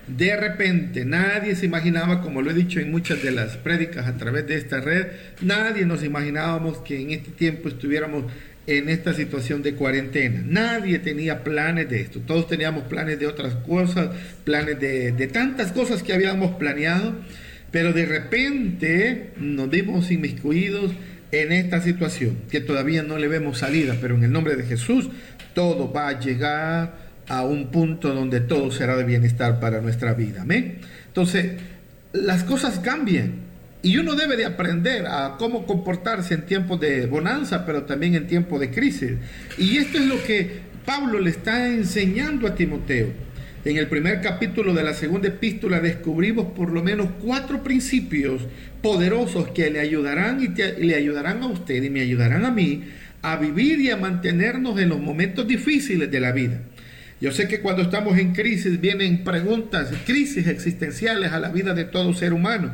De 0.08 0.38
repente, 0.38 1.04
nadie 1.04 1.58
se 1.58 1.66
imaginaba, 1.66 2.22
como 2.22 2.42
lo 2.42 2.50
he 2.50 2.54
dicho 2.54 2.80
en 2.80 2.90
muchas 2.90 3.22
de 3.22 3.32
las 3.32 3.58
prédicas 3.58 4.08
a 4.08 4.16
través 4.16 4.48
de 4.48 4.56
esta 4.56 4.80
red, 4.80 5.08
nadie 5.42 5.86
nos 5.86 6.02
imaginábamos 6.02 6.78
que 6.78 6.98
en 6.98 7.12
este 7.12 7.32
tiempo 7.32 7.68
estuviéramos 7.68 8.32
en 8.66 8.88
esta 8.88 9.14
situación 9.14 9.64
de 9.64 9.76
cuarentena. 9.76 10.42
Nadie 10.48 11.00
tenía 11.00 11.44
planes 11.44 11.90
de 11.90 12.00
esto. 12.00 12.22
Todos 12.22 12.48
teníamos 12.48 12.86
planes 12.86 13.20
de 13.20 13.28
otras 13.28 13.56
cosas, 13.56 14.12
planes 14.46 14.80
de, 14.80 15.28
tantas 15.28 15.74
cosas 15.74 16.04
que 16.04 16.14
habíamos 16.14 16.56
planeado, 16.56 17.16
pero 17.70 17.92
de 17.92 18.06
repente 18.06 19.32
nos 19.36 19.70
vimos 19.70 20.10
inmiscuidos 20.10 20.94
en 21.42 21.52
esta 21.52 21.82
situación, 21.82 22.38
que 22.50 22.62
todavía 22.62 23.02
no 23.02 23.18
le 23.18 23.28
vemos 23.28 23.60
salida, 23.60 23.96
pero 24.00 24.16
en 24.16 24.24
el 24.24 24.32
nombre 24.32 24.56
de 24.56 24.64
Jesús, 24.64 25.10
todo 25.56 25.92
va 25.92 26.10
a 26.10 26.20
llegar 26.20 26.96
a 27.28 27.44
un 27.44 27.72
punto 27.72 28.14
donde 28.14 28.40
todo 28.40 28.72
será 28.72 28.96
de 28.96 29.04
bienestar 29.04 29.60
para 29.60 29.82
nuestra 29.82 30.14
vida. 30.14 30.44
Amén. 30.44 30.80
Entonces, 31.08 31.54
las 32.12 32.44
cosas 32.44 32.80
cambian 32.80 33.34
y 33.82 33.98
uno 33.98 34.14
debe 34.14 34.38
de 34.38 34.46
aprender 34.46 35.08
a 35.08 35.36
cómo 35.38 35.66
comportarse 35.66 36.36
en 36.36 36.46
tiempos 36.46 36.80
de 36.80 37.08
bonanza, 37.08 37.66
pero 37.66 37.84
también 37.84 38.16
en 38.16 38.28
tiempos 38.28 38.60
de 38.60 38.70
crisis. 38.70 39.14
Y 39.58 39.78
esto 39.78 39.98
es 39.98 40.06
lo 40.06 40.24
que 40.24 40.62
Pablo 40.86 41.20
le 41.20 41.32
está 41.32 41.68
enseñando 41.68 42.48
a 42.48 42.56
Timoteo. 42.56 43.08
En 43.66 43.78
el 43.78 43.88
primer 43.88 44.20
capítulo 44.20 44.74
de 44.74 44.84
la 44.84 44.94
segunda 44.94 45.30
epístola 45.30 45.80
descubrimos 45.80 46.48
por 46.48 46.70
lo 46.70 46.84
menos 46.84 47.08
cuatro 47.22 47.64
principios 47.64 48.42
poderosos 48.82 49.48
que 49.50 49.72
le 49.72 49.80
ayudarán 49.80 50.44
y 50.44 50.50
le 50.86 50.96
ayudarán 50.96 51.42
a 51.44 51.48
usted 51.48 51.82
y 51.82 51.90
me 51.90 52.02
ayudarán 52.02 52.44
a 52.44 52.52
mí 52.52 52.84
a 53.22 53.38
vivir 53.38 53.80
y 53.80 53.90
a 53.90 53.96
mantenernos 53.96 54.78
en 54.80 54.90
los 54.90 55.00
momentos 55.00 55.48
difíciles 55.48 56.12
de 56.12 56.20
la 56.20 56.34
vida. 56.34 56.60
Yo 57.22 57.32
sé 57.32 57.48
que 57.48 57.62
cuando 57.62 57.84
estamos 57.84 58.18
en 58.18 58.34
crisis 58.34 58.82
vienen 58.82 59.24
preguntas, 59.24 59.94
crisis 60.06 60.46
existenciales 60.48 61.32
a 61.32 61.40
la 61.40 61.48
vida 61.48 61.74
de 61.74 61.86
todo 61.86 62.14
ser 62.14 62.34
humano. 62.34 62.70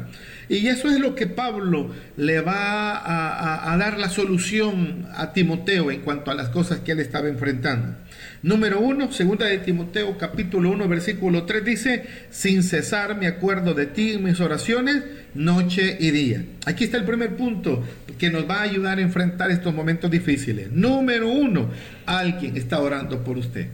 Y 0.50 0.66
eso 0.70 0.90
es 0.90 1.00
lo 1.00 1.14
que 1.14 1.28
Pablo 1.28 1.92
le 2.18 2.42
va 2.42 2.98
a, 2.98 3.72
a 3.72 3.78
dar 3.78 4.00
la 4.00 4.10
solución 4.10 5.08
a 5.14 5.34
Timoteo 5.34 5.92
en 5.92 6.02
cuanto 6.02 6.32
a 6.32 6.34
las 6.34 6.50
cosas 6.50 6.80
que 6.80 6.94
él 6.94 7.00
estaba 7.00 7.30
enfrentando. 7.30 7.96
Número 8.42 8.80
uno, 8.80 9.12
segunda 9.12 9.48
de 9.48 9.58
Timoteo 9.58 10.18
capítulo 10.18 10.72
1 10.72 10.88
versículo 10.88 11.44
3 11.44 11.66
dice, 11.66 12.06
sin 12.30 12.64
cesar 12.64 13.18
me 13.18 13.28
acuerdo 13.28 13.74
de 13.74 13.86
ti 13.86 14.14
en 14.14 14.24
mis 14.24 14.40
oraciones, 14.40 15.04
noche 15.36 15.98
y 16.00 16.12
día. 16.12 16.46
Aquí 16.66 16.86
está 16.86 16.96
el 16.96 17.04
primer 17.04 17.36
punto 17.36 17.84
que 18.18 18.30
nos 18.30 18.50
va 18.50 18.60
a 18.60 18.62
ayudar 18.62 18.98
a 18.98 19.02
enfrentar 19.02 19.52
estos 19.52 19.74
momentos 19.74 20.10
difíciles. 20.10 20.72
Número 20.72 21.30
uno, 21.30 21.70
alguien 22.06 22.56
está 22.56 22.80
orando 22.80 23.26
por 23.26 23.38
usted. 23.38 23.68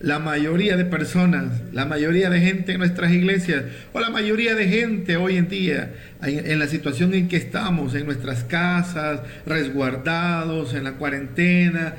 La 0.00 0.18
mayoría 0.18 0.76
de 0.76 0.86
personas, 0.86 1.60
la 1.72 1.84
mayoría 1.84 2.30
de 2.30 2.40
gente 2.40 2.72
en 2.72 2.78
nuestras 2.78 3.12
iglesias, 3.12 3.64
o 3.92 4.00
la 4.00 4.10
mayoría 4.10 4.56
de 4.56 4.66
gente 4.66 5.18
hoy 5.18 5.36
en 5.36 5.48
día, 5.48 5.92
en 6.22 6.58
la 6.58 6.66
situación 6.66 7.14
en 7.14 7.28
que 7.28 7.36
estamos, 7.36 7.94
en 7.94 8.06
nuestras 8.06 8.42
casas, 8.42 9.20
resguardados, 9.46 10.74
en 10.74 10.84
la 10.84 10.92
cuarentena, 10.94 11.94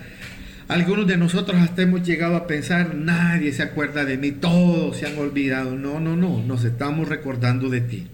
algunos 0.71 1.05
de 1.05 1.17
nosotros 1.17 1.61
hasta 1.61 1.81
hemos 1.81 2.01
llegado 2.01 2.37
a 2.37 2.47
pensar, 2.47 2.95
nadie 2.95 3.51
se 3.51 3.61
acuerda 3.61 4.05
de 4.05 4.17
mí, 4.17 4.31
todos 4.31 4.95
se 4.95 5.05
han 5.05 5.17
olvidado. 5.17 5.75
No, 5.75 5.99
no, 5.99 6.15
no, 6.15 6.41
nos 6.41 6.63
estamos 6.63 7.09
recordando 7.09 7.69
de 7.69 7.81
ti. 7.81 8.07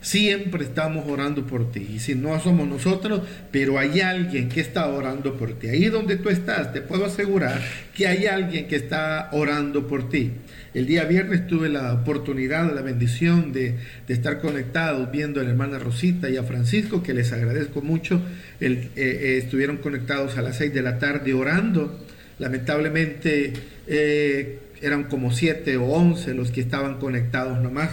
Siempre 0.00 0.64
estamos 0.64 1.06
orando 1.08 1.46
por 1.46 1.72
ti. 1.72 1.86
Y 1.94 1.98
si 1.98 2.14
no 2.14 2.38
somos 2.40 2.68
nosotros, 2.68 3.22
pero 3.50 3.78
hay 3.78 4.00
alguien 4.00 4.48
que 4.48 4.60
está 4.60 4.86
orando 4.88 5.36
por 5.36 5.54
ti. 5.54 5.68
Ahí 5.68 5.86
donde 5.86 6.16
tú 6.16 6.28
estás, 6.28 6.72
te 6.72 6.80
puedo 6.80 7.06
asegurar 7.06 7.60
que 7.94 8.06
hay 8.06 8.26
alguien 8.26 8.68
que 8.68 8.76
está 8.76 9.30
orando 9.32 9.86
por 9.86 10.08
ti. 10.08 10.32
El 10.74 10.86
día 10.86 11.04
viernes 11.04 11.46
tuve 11.46 11.70
la 11.70 11.94
oportunidad, 11.94 12.72
la 12.74 12.82
bendición 12.82 13.52
de, 13.52 13.76
estar 14.08 14.40
conectados 14.40 15.10
viendo 15.10 15.40
a 15.40 15.44
la 15.44 15.50
hermana 15.50 15.78
Rosita 15.78 16.28
y 16.28 16.36
a 16.36 16.42
Francisco, 16.42 17.02
que 17.02 17.14
les 17.14 17.32
agradezco 17.32 17.80
mucho. 17.80 18.20
Eh, 18.60 18.90
eh, 18.94 19.40
estuvieron 19.42 19.78
conectados 19.78 20.36
a 20.36 20.42
las 20.42 20.58
seis 20.58 20.74
de 20.74 20.82
la 20.82 20.98
tarde 20.98 21.32
orando. 21.32 22.04
Lamentablemente 22.38 23.54
eh, 23.86 24.58
eran 24.82 25.04
como 25.04 25.32
siete 25.32 25.78
o 25.78 25.86
once 25.86 26.34
los 26.34 26.50
que 26.50 26.60
estaban 26.60 26.98
conectados 26.98 27.58
nomás 27.62 27.90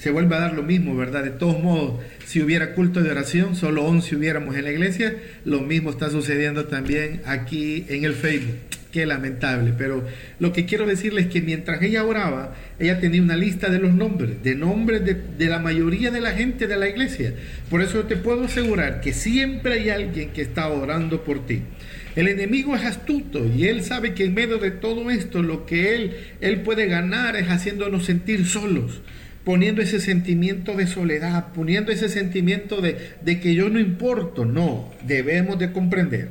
se 0.00 0.10
vuelve 0.10 0.34
a 0.34 0.40
dar 0.40 0.54
lo 0.54 0.62
mismo, 0.62 0.96
¿verdad? 0.96 1.24
De 1.24 1.30
todos 1.30 1.62
modos, 1.62 2.00
si 2.24 2.40
hubiera 2.40 2.72
culto 2.72 3.02
de 3.02 3.10
oración, 3.10 3.54
solo 3.54 3.84
11 3.84 4.16
hubiéramos 4.16 4.56
en 4.56 4.64
la 4.64 4.72
iglesia, 4.72 5.14
lo 5.44 5.60
mismo 5.60 5.90
está 5.90 6.08
sucediendo 6.08 6.64
también 6.64 7.20
aquí 7.26 7.84
en 7.86 8.04
el 8.04 8.14
Facebook. 8.14 8.56
Qué 8.92 9.04
lamentable, 9.04 9.74
pero 9.76 10.06
lo 10.38 10.54
que 10.54 10.64
quiero 10.64 10.86
decirles 10.86 11.26
es 11.26 11.30
que 11.30 11.42
mientras 11.42 11.82
ella 11.82 12.02
oraba, 12.02 12.56
ella 12.78 12.98
tenía 12.98 13.20
una 13.20 13.36
lista 13.36 13.68
de 13.68 13.78
los 13.78 13.92
nombres, 13.92 14.42
de 14.42 14.54
nombres 14.54 15.04
de, 15.04 15.14
de, 15.14 15.46
la 15.46 15.58
mayoría 15.58 16.10
de 16.10 16.22
la 16.22 16.32
gente 16.32 16.66
de 16.66 16.78
la 16.78 16.88
iglesia. 16.88 17.34
Por 17.68 17.82
eso 17.82 18.04
te 18.04 18.16
puedo 18.16 18.44
asegurar 18.44 19.02
que 19.02 19.12
siempre 19.12 19.74
hay 19.74 19.90
alguien 19.90 20.30
que 20.30 20.40
está 20.40 20.68
orando 20.68 21.24
por 21.24 21.46
ti. 21.46 21.60
El 22.16 22.26
enemigo 22.26 22.74
es 22.74 22.84
astuto 22.84 23.46
y 23.54 23.66
él 23.66 23.84
sabe 23.84 24.14
que 24.14 24.24
en 24.24 24.32
medio 24.32 24.56
de 24.56 24.70
todo 24.70 25.10
esto 25.10 25.42
lo 25.42 25.66
que 25.66 25.94
él, 25.94 26.16
él 26.40 26.62
puede 26.62 26.86
ganar 26.86 27.36
es 27.36 27.48
haciéndonos 27.48 28.06
sentir 28.06 28.46
solos 28.46 29.02
poniendo 29.44 29.82
ese 29.82 30.00
sentimiento 30.00 30.74
de 30.74 30.86
soledad, 30.86 31.52
poniendo 31.52 31.92
ese 31.92 32.08
sentimiento 32.08 32.80
de, 32.80 32.96
de, 33.22 33.40
que 33.40 33.54
yo 33.54 33.68
no 33.68 33.80
importo. 33.80 34.44
No, 34.44 34.92
debemos 35.06 35.58
de 35.58 35.72
comprender 35.72 36.28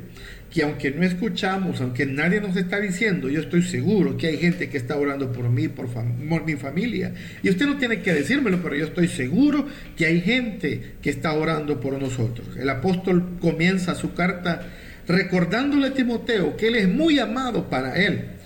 que 0.50 0.64
aunque 0.64 0.90
no 0.90 1.04
escuchamos, 1.04 1.80
aunque 1.80 2.06
nadie 2.06 2.40
nos 2.40 2.56
está 2.56 2.80
diciendo, 2.80 3.28
yo 3.28 3.40
estoy 3.40 3.62
seguro 3.62 4.16
que 4.16 4.26
hay 4.26 4.38
gente 4.38 4.68
que 4.68 4.78
está 4.78 4.96
orando 4.96 5.32
por 5.32 5.48
mí, 5.48 5.68
por, 5.68 5.88
por 5.88 6.44
mi 6.44 6.56
familia. 6.56 7.14
Y 7.42 7.50
usted 7.50 7.66
no 7.66 7.78
tiene 7.78 8.00
que 8.00 8.12
decírmelo, 8.12 8.60
pero 8.60 8.74
yo 8.74 8.86
estoy 8.86 9.06
seguro 9.06 9.66
que 9.96 10.06
hay 10.06 10.20
gente 10.20 10.94
que 11.00 11.10
está 11.10 11.32
orando 11.34 11.80
por 11.80 12.00
nosotros. 12.00 12.56
El 12.56 12.68
apóstol 12.68 13.38
comienza 13.40 13.94
su 13.94 14.12
carta 14.14 14.66
recordándole 15.06 15.88
a 15.88 15.94
Timoteo 15.94 16.56
que 16.56 16.68
él 16.68 16.76
es 16.76 16.88
muy 16.88 17.18
amado 17.20 17.70
para 17.70 17.96
él. 17.96 18.39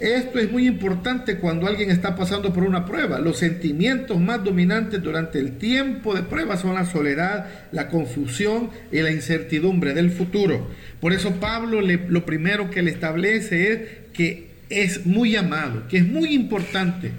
Esto 0.00 0.38
es 0.38 0.50
muy 0.50 0.66
importante 0.66 1.36
cuando 1.36 1.66
alguien 1.66 1.90
está 1.90 2.16
pasando 2.16 2.54
por 2.54 2.62
una 2.62 2.86
prueba. 2.86 3.18
Los 3.18 3.36
sentimientos 3.36 4.18
más 4.18 4.42
dominantes 4.42 5.02
durante 5.02 5.38
el 5.38 5.58
tiempo 5.58 6.14
de 6.14 6.22
prueba 6.22 6.56
son 6.56 6.74
la 6.74 6.86
soledad, 6.86 7.46
la 7.70 7.88
confusión 7.88 8.70
y 8.90 9.00
la 9.02 9.10
incertidumbre 9.10 9.92
del 9.92 10.10
futuro. 10.10 10.70
Por 11.00 11.12
eso 11.12 11.32
Pablo 11.32 11.82
le, 11.82 11.98
lo 12.08 12.24
primero 12.24 12.70
que 12.70 12.80
le 12.80 12.90
establece 12.90 13.72
es 13.72 13.80
que 14.14 14.48
es 14.70 15.04
muy 15.04 15.36
amado, 15.36 15.86
que 15.86 15.98
es 15.98 16.06
muy 16.06 16.32
importante. 16.32 17.10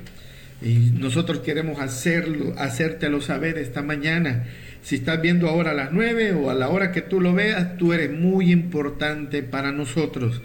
Y 0.63 0.91
nosotros 0.97 1.39
queremos 1.39 1.79
hacerlo, 1.79 2.55
hacértelo 2.57 3.21
saber 3.21 3.59
esta 3.59 3.83
mañana. 3.83 4.45
Si 4.81 4.95
estás 4.95 5.21
viendo 5.21 5.47
ahora 5.47 5.71
a 5.71 5.75
las 5.75 5.91
nueve 5.91 6.31
o 6.31 6.49
a 6.49 6.55
la 6.55 6.69
hora 6.69 6.91
que 6.91 7.01
tú 7.01 7.21
lo 7.21 7.35
veas, 7.35 7.77
tú 7.77 7.93
eres 7.93 8.11
muy 8.11 8.51
importante 8.51 9.43
para 9.43 9.71
nosotros. 9.71 10.41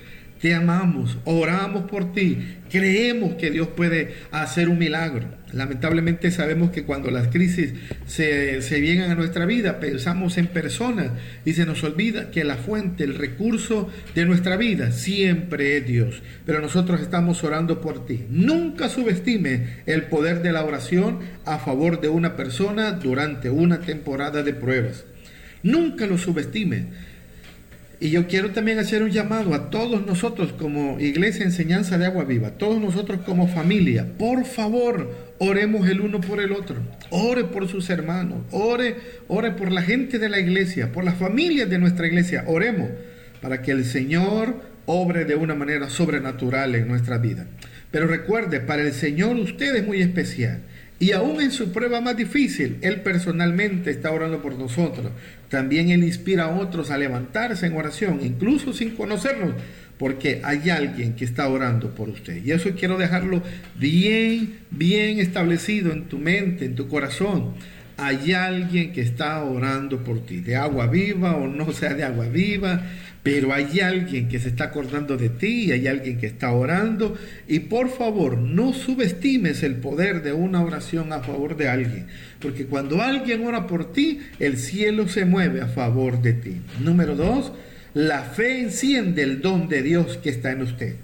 Te 0.47 0.55
amamos, 0.55 1.19
oramos 1.25 1.91
por 1.91 2.13
ti, 2.13 2.39
creemos 2.71 3.35
que 3.35 3.51
Dios 3.51 3.67
puede 3.67 4.15
hacer 4.31 4.69
un 4.69 4.79
milagro. 4.79 5.27
Lamentablemente 5.53 6.31
sabemos 6.31 6.71
que 6.71 6.85
cuando 6.85 7.11
las 7.11 7.27
crisis 7.27 7.73
se, 8.07 8.63
se 8.63 8.79
vienen 8.79 9.11
a 9.11 9.17
nuestra 9.17 9.45
vida, 9.45 9.81
pensamos 9.81 10.39
en 10.39 10.47
personas 10.47 11.11
y 11.45 11.55
se 11.55 11.67
nos 11.67 11.83
olvida 11.83 12.31
que 12.31 12.45
la 12.45 12.59
fuente, 12.59 13.03
el 13.03 13.17
recurso 13.17 13.91
de 14.15 14.25
nuestra 14.25 14.57
vida 14.57 14.93
siempre 14.93 15.79
es 15.79 15.87
Dios. 15.89 16.23
Pero 16.45 16.61
nosotros 16.61 17.01
estamos 17.01 17.43
orando 17.43 17.81
por 17.81 18.07
ti. 18.07 18.27
Nunca 18.31 18.89
subestime 18.89 19.79
el 19.87 20.03
poder 20.03 20.43
de 20.43 20.53
la 20.53 20.65
oración 20.65 21.23
a 21.45 21.59
favor 21.59 22.01
de 22.01 22.09
una 22.09 22.37
persona 22.37 22.93
durante 22.93 23.51
una 23.51 23.81
temporada 23.81 24.45
de 24.45 24.55
pruebas. 24.55 25.07
Nunca 25.65 26.07
lo 26.07 26.19
subestime. 26.19 27.16
Y 27.99 28.11
yo 28.11 28.27
quiero 28.27 28.51
también 28.51 28.79
hacer 28.79 29.03
un 29.03 29.11
llamado 29.11 29.55
a 29.55 29.71
todos 29.71 30.05
nosotros 30.05 30.53
como 30.53 31.01
Iglesia 31.01 31.45
Enseñanza 31.45 31.97
de 31.97 32.05
Agua 32.05 32.25
Viva, 32.25 32.51
todos 32.51 32.79
nosotros 32.79 33.21
como 33.25 33.49
familia, 33.49 34.07
por 34.19 34.45
favor, 34.45 35.11
oremos 35.39 35.89
el 35.89 36.03
uno 36.03 36.21
por 36.21 36.41
el 36.41 36.53
otro. 36.53 36.77
Ore 37.09 37.45
por 37.45 37.69
sus 37.69 37.89
hermanos, 37.89 38.41
ore, 38.51 38.97
ore 39.29 39.53
por 39.53 39.73
la 39.73 39.81
gente 39.81 40.19
de 40.19 40.29
la 40.29 40.39
iglesia, 40.39 40.93
por 40.93 41.05
las 41.05 41.17
familias 41.17 41.71
de 41.71 41.79
nuestra 41.79 42.07
iglesia. 42.07 42.45
Oremos 42.47 42.91
para 43.41 43.63
que 43.63 43.71
el 43.71 43.85
Señor 43.87 44.61
obre 44.85 45.25
de 45.25 45.35
una 45.35 45.55
manera 45.55 45.89
sobrenatural 45.89 46.75
en 46.75 46.89
nuestra 46.89 47.17
vida. 47.17 47.47
Pero 47.91 48.07
recuerde, 48.07 48.61
para 48.61 48.83
el 48.83 48.93
Señor 48.93 49.37
usted 49.37 49.75
es 49.75 49.87
muy 49.87 50.03
especial. 50.03 50.61
Y 50.99 51.13
aún 51.13 51.43
en 51.43 51.51
su 51.51 51.73
prueba 51.73 52.01
más 52.01 52.17
difícil, 52.17 52.79
Él 52.81 53.03
personalmente 53.03 53.91
está 53.91 54.11
orando 54.13 54.41
por 54.41 54.55
nosotros. 54.59 55.11
También 55.51 55.91
Él 55.91 56.03
inspira 56.03 56.45
a 56.45 56.57
otros 56.57 56.91
a 56.91 56.97
levantarse 56.97 57.67
en 57.67 57.77
oración, 57.77 58.21
incluso 58.23 58.73
sin 58.73 58.97
conocernos, 58.97 59.53
porque 59.99 60.41
hay 60.43 60.71
alguien 60.71 61.15
que 61.15 61.27
está 61.27 61.49
orando 61.49 61.95
por 61.95 62.09
usted. 62.09 62.43
Y 62.43 62.53
eso 62.53 62.71
quiero 62.79 62.97
dejarlo 62.97 63.43
bien, 63.79 64.61
bien 64.71 65.19
establecido 65.19 65.93
en 65.93 66.05
tu 66.05 66.19
mente, 66.19 66.65
en 66.65 66.75
tu 66.75 66.89
corazón. 66.89 67.55
Hay 67.99 68.33
alguien 68.33 68.93
que 68.93 69.01
está 69.01 69.43
orando 69.43 70.05
por 70.05 70.25
ti, 70.27 70.41
de 70.41 70.57
agua 70.57 70.87
viva 70.87 71.35
o 71.35 71.47
no 71.47 71.73
sea 71.73 71.95
de 71.95 72.05
agua 72.05 72.29
viva, 72.29 72.83
pero 73.23 73.53
hay 73.53 73.81
alguien 73.81 74.29
que 74.29 74.39
se 74.39 74.51
está 74.51 74.65
acordando 74.65 75.17
de 75.17 75.31
ti, 75.31 75.73
hay 75.73 75.89
alguien 75.89 76.19
que 76.19 76.27
está 76.27 76.53
orando 76.53 77.17
y 77.49 77.61
por 77.61 77.89
favor 77.89 78.39
no 78.39 78.73
subestimes 78.73 79.63
el 79.63 79.77
poder 79.77 80.23
de 80.23 80.33
una 80.33 80.63
oración 80.63 81.13
a 81.13 81.21
favor 81.21 81.57
de 81.57 81.69
alguien, 81.69 82.07
porque 82.39 82.67
cuando 82.67 83.03
alguien 83.03 83.45
ora 83.47 83.67
por 83.67 83.93
ti, 83.93 84.21
el 84.39 84.59
cielo 84.59 85.09
se 85.09 85.25
mueve 85.25 85.63
a 85.63 85.67
favor 85.67 86.23
de 86.23 86.35
ti. 86.35 86.61
Número 86.85 87.17
dos, 87.17 87.51
la 87.95 88.23
fe 88.23 88.61
enciende 88.61 89.23
el 89.23 89.41
don 89.41 89.69
de 89.69 89.83
Dios 89.83 90.19
que 90.19 90.31
está 90.31 90.53
en 90.53 90.63
usted. 90.63 90.95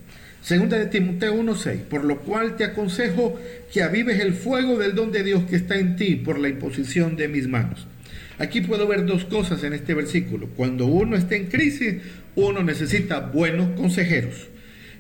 Segunda 0.43 0.77
de 0.77 0.87
Timoteo 0.87 1.35
1:6, 1.35 1.83
por 1.89 2.05
lo 2.05 2.21
cual 2.21 2.57
te 2.57 2.65
aconsejo 2.65 3.41
que 3.73 3.83
avives 3.83 4.19
el 4.19 4.35
fuego 4.35 4.77
del 4.77 4.95
don 4.95 5.13
de 5.13 5.23
Dios 5.23 5.45
que 5.49 5.55
está 5.55 5.79
en 5.79 5.95
ti 5.95 6.17
por 6.17 6.39
la 6.39 6.49
imposición 6.49 7.17
de 7.17 7.29
mis 7.29 7.47
manos. 7.47 7.87
Aquí 8.39 8.61
puedo 8.61 8.89
ver 8.89 9.07
dos 9.07 9.25
cosas 9.25 9.63
en 9.63 9.73
este 9.73 9.95
versículo. 9.95 10.49
Cuando 10.49 10.87
uno 10.87 11.17
está 11.17 11.37
en 11.37 11.47
crisis, 11.47 11.97
uno 12.35 12.65
necesita 12.65 13.21
buenos 13.21 13.71
consejeros. 13.77 14.49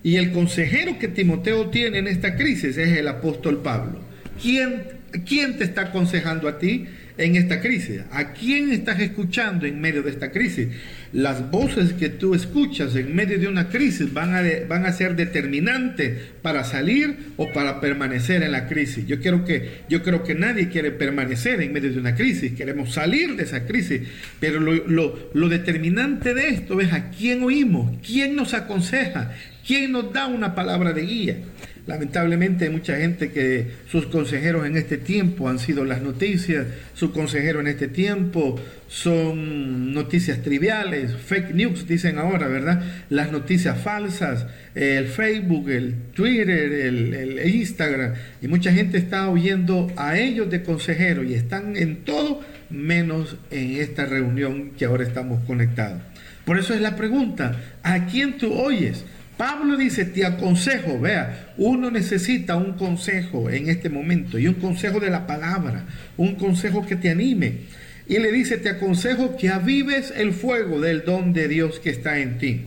Y 0.05 0.17
el 0.17 0.31
consejero 0.31 0.99
que 1.01 1.09
Timoteo 1.09 1.71
tiene 1.71 1.99
en 1.99 2.07
esta 2.07 2.37
crisis 2.37 2.77
es 2.77 2.97
el 2.97 3.09
apóstol 3.09 3.63
Pablo. 3.63 4.01
¿Quién, 4.41 4.85
quién 5.27 5.59
te 5.59 5.65
está 5.65 5.83
aconsejando 5.83 6.47
a 6.47 6.59
ti? 6.59 6.87
en 7.19 7.37
esta 7.37 7.61
crisis? 7.61 8.01
¿A 8.11 8.33
quién 8.33 8.73
estás 8.73 9.01
escuchando 9.01 9.67
en 9.67 9.81
medio 9.81 10.03
de 10.03 10.11
esta 10.11 10.31
crisis? 10.31 10.69
Las 11.13 11.51
voces 11.51 11.93
que 11.93 12.09
tú 12.09 12.35
escuchas 12.35 12.97
en 12.97 13.15
medio 13.15 13.39
de 13.39 13.47
una 13.47 13.69
crisis 13.69 14.13
van 14.15 14.35
a, 14.35 14.43
van 14.67 14.87
a 14.87 14.93
ser 14.93 15.15
determinantes 15.15 16.19
para 16.41 16.65
salir 16.65 17.33
o 17.37 17.53
para 17.53 17.81
permanecer 17.81 18.43
en 18.43 18.53
la 18.53 18.67
crisis. 18.67 19.07
Yo, 19.07 19.21
quiero 19.21 19.45
que, 19.45 19.83
yo 19.91 20.03
creo 20.03 20.23
que 20.23 20.35
nadie 20.35 20.69
quiere 20.69 20.91
permanecer 20.91 21.61
en 21.61 21.73
medio 21.73 21.93
de 21.93 21.99
una 21.99 22.15
crisis, 22.15 22.53
queremos 22.53 22.95
salir 22.95 23.37
de 23.37 23.43
esa 23.43 23.67
crisis, 23.67 24.01
pero 24.41 24.59
lo, 24.59 24.73
lo, 24.87 25.31
lo 25.35 25.49
determinante 25.49 26.33
de 26.33 26.49
esto 26.49 26.81
es 26.81 26.93
a 26.93 27.11
quién 27.11 27.43
oímos, 27.43 27.95
quién 28.07 28.35
nos 28.35 28.55
aconseja, 28.55 29.33
quién 29.67 29.93
nos 29.93 30.13
da 30.13 30.27
una 30.27 30.55
palabra 30.55 30.93
de 30.93 31.03
guía. 31.03 31.37
Lamentablemente 31.85 32.67
hay 32.67 32.71
mucha 32.71 32.97
gente 32.97 33.33
que 33.33 33.67
sus 33.91 34.07
consejeros 34.07 34.65
en 34.67 34.77
este 34.77 34.99
tiempo 34.99 35.49
han 35.49 35.59
sido 35.59 35.85
las 35.85 36.01
noticias, 36.01 36.65
su 36.95 37.11
consejero 37.11 37.59
en 37.59 37.67
este 37.67 37.89
tiempo 37.89 38.61
son 38.87 39.93
noticias 39.93 40.43
triviales, 40.43 41.17
fake 41.17 41.53
news 41.55 41.89
dicen 41.89 42.19
ahora, 42.19 42.47
¿verdad? 42.47 42.85
Las 43.11 43.33
noticias 43.33 43.81
falsas, 43.81 44.47
el 44.77 45.09
Facebook, 45.09 45.71
el 45.71 45.95
Twitter, 46.15 46.73
el, 46.73 47.49
Instagram, 47.53 48.13
y 48.41 48.47
mucha 48.47 48.73
gente 48.73 48.97
está 48.97 49.29
oyendo 49.29 49.91
a 49.97 50.19
ellos 50.19 50.49
de 50.51 50.63
consejero 50.63 51.25
y 51.25 51.35
están 51.35 51.77
en 51.77 52.05
todo 52.05 52.43
menos 52.71 53.39
en 53.51 53.81
esta 53.81 54.07
reunión 54.07 54.71
que 54.79 54.85
ahora 54.85 55.03
estamos 55.03 55.43
conectados. 55.47 56.01
Por 56.45 56.59
eso 56.59 56.75
es 56.75 56.81
la 56.81 56.95
pregunta, 56.95 57.57
¿a 57.83 58.07
quién 58.07 58.39
tú 58.39 58.53
oyes? 58.53 59.05
Pablo 59.37 59.77
dice, 59.77 60.05
te 60.05 60.25
aconsejo, 60.25 61.01
vea, 61.01 61.55
uno 61.57 61.91
necesita 61.91 62.57
un 62.57 62.75
consejo 62.75 63.51
en 63.51 63.69
este 63.69 63.89
momento 63.89 64.39
y 64.39 64.47
un 64.47 64.55
consejo 64.55 65.01
de 65.01 65.11
la 65.11 65.27
palabra, 65.27 65.87
un 66.17 66.37
consejo 66.37 66.87
que 66.87 66.97
te 66.97 67.11
anime. 67.11 67.61
Y 68.07 68.19
le 68.19 68.31
dice, 68.31 68.59
te 68.59 68.69
aconsejo 68.69 69.37
que 69.37 69.49
avives 69.49 70.13
el 70.15 70.33
fuego 70.33 70.81
del 70.81 71.05
don 71.05 71.33
de 71.33 71.49
Dios 71.49 71.81
que 71.81 71.91
está 71.91 72.19
en 72.19 72.39
ti. 72.39 72.63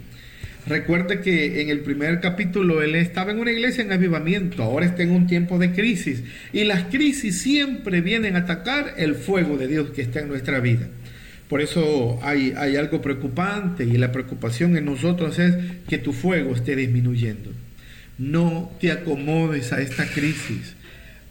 Recuerde 0.68 1.22
que 1.22 1.62
en 1.62 1.70
el 1.70 1.82
primer 1.82 2.20
capítulo 2.22 2.82
él 2.82 2.96
estaba 2.96 3.32
en 3.32 3.40
una 3.40 3.52
iglesia 3.52 3.84
en 3.84 3.92
avivamiento, 3.92 4.64
ahora 4.64 4.88
está 4.88 5.04
en 5.04 5.12
un 5.12 5.28
tiempo 5.28 5.60
de 5.60 5.72
crisis 5.72 6.24
y 6.54 6.64
las 6.64 6.86
crisis 6.86 7.40
siempre 7.40 8.02
vienen 8.02 8.36
a 8.36 8.40
atacar 8.40 8.96
el 8.98 9.14
fuego 9.14 9.58
de 9.58 9.68
Dios 9.68 9.92
que 9.92 10.02
está 10.02 10.22
en 10.22 10.30
nuestra 10.30 10.60
vida. 10.60 10.88
Por 11.50 11.62
eso 11.62 12.20
hay, 12.24 12.54
hay 12.58 12.76
algo 12.76 13.02
preocupante 13.02 13.84
y 13.84 13.98
la 13.98 14.12
preocupación 14.12 14.78
en 14.78 14.86
nosotros 14.86 15.38
es 15.38 15.56
que 15.88 15.98
tu 15.98 16.12
fuego 16.12 16.56
esté 16.56 16.76
disminuyendo. 16.76 17.52
No 18.18 18.72
te 18.80 18.92
acomodes 18.92 19.72
a 19.72 19.82
esta 19.82 20.06
crisis. 20.08 20.76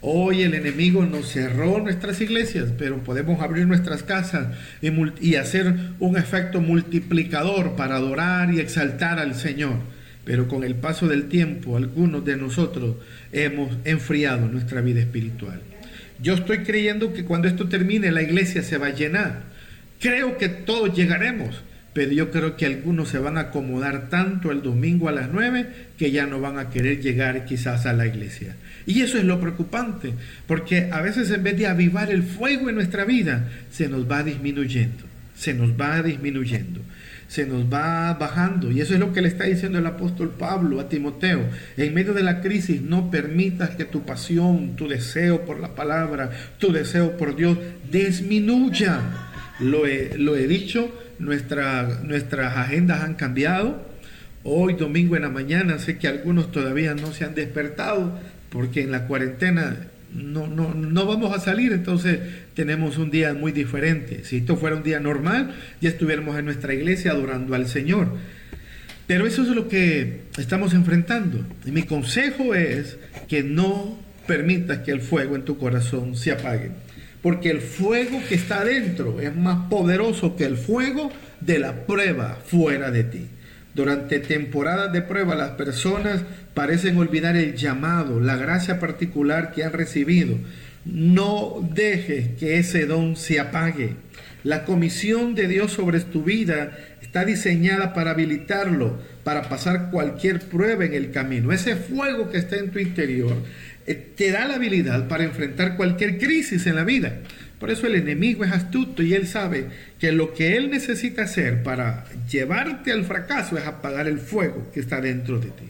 Hoy 0.01 0.43
el 0.43 0.53
enemigo 0.53 1.03
nos 1.03 1.29
cerró 1.31 1.81
nuestras 1.81 2.21
iglesias, 2.21 2.71
pero 2.77 3.03
podemos 3.03 3.41
abrir 3.41 3.65
nuestras 3.65 4.03
casas 4.03 4.55
y, 4.81 4.91
y, 5.19 5.35
hacer 5.35 5.73
un 5.99 6.15
efecto 6.15 6.61
multiplicador 6.61 7.75
para 7.75 7.95
adorar 7.95 8.53
y 8.53 8.59
exaltar 8.59 9.17
al 9.17 9.33
Señor. 9.33 9.77
Pero 10.23 10.47
con 10.47 10.63
el 10.63 10.75
paso 10.75 11.07
del 11.07 11.27
tiempo, 11.27 11.75
algunos 11.75 12.23
de 12.23 12.37
nosotros 12.37 12.97
hemos 13.31 13.75
enfriado 13.83 14.47
nuestra 14.47 14.81
vida 14.81 14.99
espiritual. 14.99 15.61
Yo 16.21 16.35
estoy 16.35 16.59
creyendo 16.59 17.11
que 17.11 17.25
cuando 17.25 17.47
esto 17.47 17.67
termine 17.67 18.11
la 18.11 18.21
iglesia 18.21 18.61
se 18.61 18.77
va 18.77 18.87
a 18.87 18.93
llenar. 18.93 19.54
Creo 19.99 20.37
que 20.37 20.49
todos 20.49 20.95
llegaremos, 20.95 21.61
pero 21.93 22.11
yo 22.11 22.31
creo 22.31 22.57
que 22.57 22.65
algunos 22.65 23.09
se 23.09 23.19
van 23.19 23.37
a 23.37 23.41
acomodar 23.41 24.09
tanto 24.09 24.51
el 24.51 24.61
domingo 24.61 25.07
a 25.07 25.13
las 25.13 25.29
9 25.31 25.67
que 25.97 26.11
ya 26.11 26.25
no 26.25 26.41
van 26.41 26.59
a 26.59 26.69
querer 26.69 27.01
llegar 27.01 27.45
quizás 27.45 27.85
a 27.85 27.93
la 27.93 28.05
iglesia. 28.05 28.55
Y 28.85 29.01
eso 29.01 29.17
es 29.17 29.23
lo 29.23 29.39
preocupante, 29.39 30.13
porque 30.47 30.89
a 30.91 31.01
veces 31.01 31.31
en 31.31 31.43
vez 31.43 31.57
de 31.57 31.67
avivar 31.67 32.11
el 32.11 32.23
fuego 32.23 32.69
en 32.69 32.75
nuestra 32.75 33.05
vida, 33.05 33.49
se 33.71 33.87
nos 33.87 34.09
va 34.09 34.23
disminuyendo, 34.23 35.05
se 35.35 35.53
nos 35.53 35.71
va 35.71 36.01
disminuyendo 36.03 36.81
se 37.27 37.45
nos 37.45 37.65
va 37.65 38.13
bajando. 38.13 38.71
Y 38.71 38.81
eso 38.81 38.93
es 38.93 38.99
lo 38.99 39.13
que 39.13 39.21
le 39.21 39.27
está 39.27 39.45
diciendo 39.45 39.79
el 39.79 39.85
apóstol 39.85 40.35
Pablo 40.37 40.79
a 40.79 40.89
Timoteo. 40.89 41.41
En 41.77 41.93
medio 41.93 42.13
de 42.13 42.23
la 42.23 42.41
crisis 42.41 42.81
no 42.81 43.09
permitas 43.09 43.71
que 43.71 43.85
tu 43.85 44.03
pasión, 44.03 44.75
tu 44.75 44.87
deseo 44.87 45.45
por 45.45 45.59
la 45.59 45.75
palabra, 45.75 46.29
tu 46.59 46.71
deseo 46.71 47.17
por 47.17 47.35
Dios 47.35 47.57
disminuya. 47.91 49.01
Lo 49.59 49.85
he, 49.85 50.17
lo 50.17 50.35
he 50.35 50.47
dicho, 50.47 50.93
nuestra, 51.19 52.01
nuestras 52.03 52.57
agendas 52.57 53.01
han 53.01 53.15
cambiado. 53.15 53.85
Hoy 54.43 54.73
domingo 54.73 55.15
en 55.15 55.23
la 55.23 55.29
mañana 55.29 55.79
sé 55.79 55.97
que 55.97 56.07
algunos 56.07 56.51
todavía 56.51 56.93
no 56.93 57.13
se 57.13 57.25
han 57.25 57.35
despertado 57.35 58.19
porque 58.49 58.81
en 58.81 58.91
la 58.91 59.07
cuarentena 59.07 59.87
no, 60.13 60.47
no, 60.47 60.73
no 60.73 61.05
vamos 61.05 61.35
a 61.35 61.39
salir, 61.39 61.73
entonces 61.73 62.19
tenemos 62.53 62.97
un 62.97 63.11
día 63.11 63.33
muy 63.33 63.51
diferente. 63.51 64.23
Si 64.23 64.37
esto 64.37 64.55
fuera 64.55 64.75
un 64.75 64.83
día 64.83 64.99
normal, 64.99 65.55
ya 65.81 65.89
estuviéramos 65.89 66.37
en 66.37 66.45
nuestra 66.45 66.73
iglesia 66.73 67.11
adorando 67.11 67.55
al 67.55 67.67
Señor. 67.67 68.13
Pero 69.07 69.27
eso 69.27 69.43
es 69.43 69.49
lo 69.49 69.67
que 69.67 70.21
estamos 70.37 70.73
enfrentando. 70.73 71.45
Y 71.65 71.71
mi 71.71 71.83
consejo 71.83 72.55
es 72.55 72.97
que 73.27 73.43
no 73.43 73.99
permitas 74.25 74.79
que 74.79 74.91
el 74.91 75.01
fuego 75.01 75.35
en 75.35 75.43
tu 75.43 75.57
corazón 75.57 76.15
se 76.15 76.31
apague. 76.31 76.71
Porque 77.25 77.49
el 77.49 77.59
fuego 77.59 78.21
que 78.29 78.35
está 78.35 78.59
adentro 78.59 79.19
es 79.19 79.35
más 79.35 79.67
poderoso 79.67 80.35
que 80.35 80.45
el 80.45 80.57
fuego 80.57 81.11
de 81.41 81.57
la 81.57 81.87
prueba 81.87 82.37
fuera 82.45 82.91
de 82.91 83.03
ti. 83.03 83.25
Durante 83.73 84.19
temporadas 84.19 84.93
de 84.93 85.01
prueba 85.01 85.33
las 85.33 85.49
personas 85.53 86.21
parecen 86.53 86.97
olvidar 86.97 87.35
el 87.35 87.55
llamado, 87.55 88.19
la 88.19 88.35
gracia 88.35 88.79
particular 88.79 89.53
que 89.53 89.63
han 89.63 89.73
recibido. 89.73 90.37
No 90.85 91.67
dejes 91.73 92.27
que 92.37 92.59
ese 92.59 92.85
don 92.85 93.15
se 93.15 93.39
apague. 93.39 93.95
La 94.43 94.63
comisión 94.63 95.33
de 95.33 95.47
Dios 95.47 95.71
sobre 95.71 96.01
tu 96.01 96.21
vida 96.21 96.77
está 97.01 97.25
diseñada 97.25 97.95
para 97.95 98.11
habilitarlo, 98.11 98.99
para 99.23 99.49
pasar 99.49 99.89
cualquier 99.89 100.41
prueba 100.41 100.85
en 100.85 100.93
el 100.93 101.09
camino. 101.09 101.51
Ese 101.51 101.75
fuego 101.75 102.29
que 102.29 102.37
está 102.37 102.57
en 102.57 102.69
tu 102.69 102.77
interior 102.77 103.35
te 103.85 104.31
da 104.31 104.47
la 104.47 104.55
habilidad 104.55 105.07
para 105.07 105.23
enfrentar 105.23 105.75
cualquier 105.77 106.17
crisis 106.17 106.65
en 106.65 106.75
la 106.75 106.83
vida. 106.83 107.19
Por 107.59 107.71
eso 107.71 107.87
el 107.87 107.95
enemigo 107.95 108.43
es 108.43 108.51
astuto 108.51 109.01
y 109.01 109.13
él 109.13 109.27
sabe 109.27 109.67
que 109.99 110.11
lo 110.11 110.33
que 110.33 110.57
él 110.57 110.69
necesita 110.69 111.23
hacer 111.23 111.63
para 111.63 112.05
llevarte 112.29 112.91
al 112.91 113.05
fracaso 113.05 113.57
es 113.57 113.65
apagar 113.65 114.07
el 114.07 114.19
fuego 114.19 114.71
que 114.73 114.79
está 114.79 114.99
dentro 114.99 115.39
de 115.39 115.47
ti. 115.47 115.65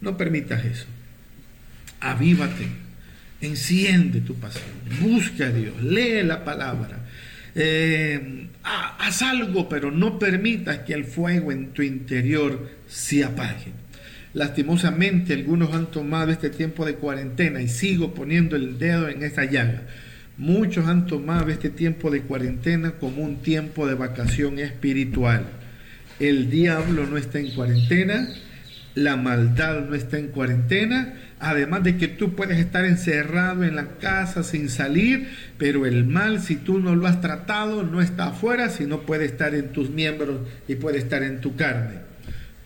No 0.00 0.16
permitas 0.16 0.64
eso. 0.64 0.86
Avívate, 2.00 2.68
enciende 3.40 4.20
tu 4.20 4.34
pasión, 4.34 4.64
busca 5.00 5.46
a 5.46 5.50
Dios, 5.50 5.82
lee 5.82 6.22
la 6.22 6.44
palabra, 6.44 7.00
eh, 7.54 8.48
haz 8.62 9.22
algo, 9.22 9.68
pero 9.68 9.90
no 9.90 10.18
permitas 10.18 10.80
que 10.80 10.92
el 10.92 11.04
fuego 11.04 11.52
en 11.52 11.72
tu 11.72 11.82
interior 11.82 12.70
se 12.86 13.24
apague. 13.24 13.72
Lastimosamente, 14.36 15.32
algunos 15.32 15.72
han 15.72 15.86
tomado 15.86 16.30
este 16.30 16.50
tiempo 16.50 16.84
de 16.84 16.96
cuarentena 16.96 17.62
y 17.62 17.68
sigo 17.68 18.12
poniendo 18.12 18.54
el 18.54 18.78
dedo 18.78 19.08
en 19.08 19.22
esa 19.22 19.46
llaga 19.46 19.84
Muchos 20.36 20.86
han 20.88 21.06
tomado 21.06 21.48
este 21.48 21.70
tiempo 21.70 22.10
de 22.10 22.20
cuarentena 22.20 22.92
como 23.00 23.22
un 23.22 23.36
tiempo 23.36 23.86
de 23.86 23.94
vacación 23.94 24.58
espiritual. 24.58 25.46
El 26.20 26.50
diablo 26.50 27.06
no 27.06 27.16
está 27.16 27.38
en 27.38 27.52
cuarentena, 27.52 28.28
la 28.94 29.16
maldad 29.16 29.86
no 29.88 29.94
está 29.94 30.18
en 30.18 30.28
cuarentena, 30.28 31.14
además 31.38 31.82
de 31.84 31.96
que 31.96 32.08
tú 32.08 32.34
puedes 32.34 32.58
estar 32.58 32.84
encerrado 32.84 33.64
en 33.64 33.74
la 33.74 33.96
casa 33.96 34.42
sin 34.42 34.68
salir, 34.68 35.30
pero 35.56 35.86
el 35.86 36.04
mal, 36.04 36.42
si 36.42 36.56
tú 36.56 36.78
no 36.78 36.94
lo 36.94 37.06
has 37.06 37.22
tratado, 37.22 37.84
no 37.84 38.02
está 38.02 38.26
afuera, 38.26 38.68
sino 38.68 39.00
puede 39.00 39.24
estar 39.24 39.54
en 39.54 39.72
tus 39.72 39.88
miembros 39.88 40.40
y 40.68 40.74
puede 40.74 40.98
estar 40.98 41.22
en 41.22 41.40
tu 41.40 41.56
carne. 41.56 42.00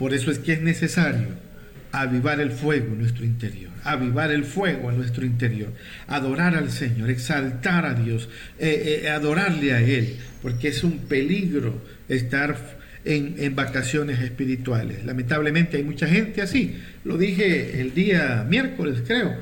Por 0.01 0.15
eso 0.15 0.33
es 0.33 0.41
que 0.41 0.55
es 0.55 0.63
necesario 0.63 1.50
avivar 1.93 2.41
el 2.41 2.51
fuego 2.51 2.89
en 2.93 2.99
nuestro 2.99 3.25
interior, 3.25 3.71
avivar 3.85 4.31
el 4.31 4.45
fuego 4.45 4.91
en 4.91 4.99
nuestro 4.99 5.25
interior, 5.25 5.73
adorar 6.07 6.55
al 6.55 6.71
Señor, 6.71 7.11
exaltar 7.11 7.85
a 7.87 7.95
Dios, 7.95 8.29
eh, 8.59 9.03
eh, 9.03 9.09
adorarle 9.09 9.73
a 9.73 9.81
Él, 9.81 10.17
porque 10.43 10.69
es 10.69 10.85
un 10.85 10.99
peligro 10.99 11.83
estar 12.09 12.57
en, 13.05 13.55
vacaciones 13.55 14.21
espirituales. 14.21 15.05
Lamentablemente 15.05 15.79
hay 15.79 15.83
mucha 15.83 16.07
gente 16.07 16.43
así, 16.43 16.77
lo 17.05 17.17
dije 17.17 17.81
el 17.81 17.95
día 17.95 18.47
miércoles 18.49 19.03
creo. 19.07 19.37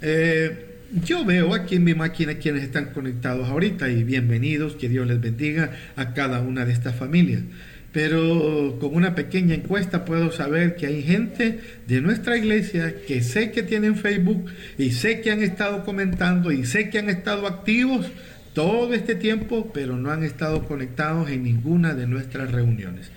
Eh, 0.00 0.66
yo 1.04 1.24
veo 1.24 1.54
aquí 1.54 1.76
en 1.76 1.84
mi 1.84 1.94
máquina 1.94 2.34
quienes 2.34 2.64
están 2.64 2.86
conectados 2.86 3.48
ahorita 3.48 3.88
y 3.90 4.02
bienvenidos, 4.02 4.74
que 4.74 4.88
Dios 4.88 5.06
les 5.06 5.20
bendiga 5.20 5.70
a 5.94 6.14
cada 6.14 6.40
una 6.40 6.64
de 6.64 6.72
estas 6.72 6.96
familias 6.96 7.42
pero 7.92 8.76
con 8.80 8.94
una 8.94 9.14
pequeña 9.14 9.54
encuesta 9.54 10.04
puedo 10.04 10.30
saber 10.30 10.76
que 10.76 10.86
hay 10.86 11.02
gente 11.02 11.60
de 11.88 12.00
nuestra 12.00 12.36
iglesia 12.36 12.94
que 13.06 13.22
sé 13.22 13.50
que 13.50 13.62
tienen 13.62 13.96
Facebook 13.96 14.46
y 14.78 14.92
sé 14.92 15.20
que 15.20 15.32
han 15.32 15.42
estado 15.42 15.84
comentando 15.84 16.52
y 16.52 16.64
sé 16.64 16.90
que 16.90 16.98
han 16.98 17.08
estado 17.08 17.46
activos 17.46 18.06
todo 18.52 18.94
este 18.94 19.14
tiempo, 19.14 19.70
pero 19.72 19.96
no 19.96 20.10
han 20.10 20.22
estado 20.22 20.64
conectados 20.66 21.30
en 21.30 21.44
ninguna 21.44 21.94
de 21.94 22.06
nuestras 22.06 22.50
reuniones. 22.52 23.10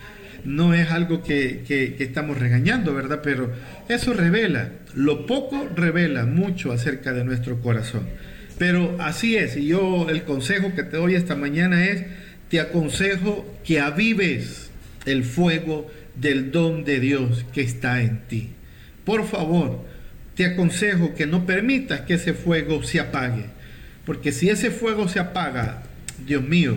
No 0.43 0.73
es 0.73 0.91
algo 0.91 1.23
que, 1.23 1.63
que, 1.65 1.95
estamos 1.99 2.37
regañando, 2.37 2.93
¿verdad? 2.93 3.21
Pero 3.23 3.51
eso 3.87 4.13
revela, 4.13 4.71
lo 4.93 5.25
poco 5.25 5.69
revela 5.73 6.25
mucho 6.25 6.71
acerca 6.71 7.13
de 7.13 7.23
nuestro 7.23 7.61
corazón. 7.61 8.07
Pero 8.59 8.97
así 8.99 9.35
es, 9.35 9.55
y 9.57 9.67
yo 9.67 10.09
el 10.09 10.23
consejo 10.23 10.73
que 10.75 10.83
te 10.83 10.97
doy 10.97 11.15
esta 11.15 11.35
mañana 11.35 11.85
es, 11.85 12.03
te 12.53 12.59
aconsejo 12.59 13.51
que 13.63 13.79
avives 13.79 14.69
el 15.07 15.23
fuego 15.23 15.89
del 16.13 16.51
don 16.51 16.83
de 16.83 16.99
Dios 16.99 17.47
que 17.51 17.61
está 17.61 18.03
en 18.03 18.27
ti. 18.27 18.51
Por 19.05 19.25
favor, 19.25 19.83
te 20.35 20.45
aconsejo 20.45 21.15
que 21.15 21.25
no 21.25 21.47
permitas 21.47 22.01
que 22.01 22.13
ese 22.13 22.35
fuego 22.35 22.83
se 22.83 22.99
apague, 22.99 23.45
porque 24.05 24.31
si 24.31 24.51
ese 24.51 24.69
fuego 24.69 25.07
se 25.07 25.19
apaga, 25.19 25.81
Dios 26.27 26.47
mío, 26.47 26.75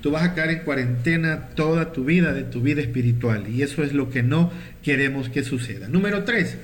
tú 0.00 0.12
vas 0.12 0.22
a 0.22 0.34
caer 0.34 0.50
en 0.50 0.58
cuarentena 0.60 1.48
toda 1.56 1.92
tu 1.92 2.04
vida, 2.04 2.32
de 2.32 2.44
tu 2.44 2.60
vida 2.60 2.80
espiritual, 2.80 3.48
y 3.48 3.62
eso 3.62 3.82
es 3.82 3.92
lo 3.92 4.10
que 4.10 4.22
no 4.22 4.52
queremos 4.84 5.28
que 5.28 5.42
suceda. 5.42 5.88
Número 5.88 6.22
tres, 6.22 6.56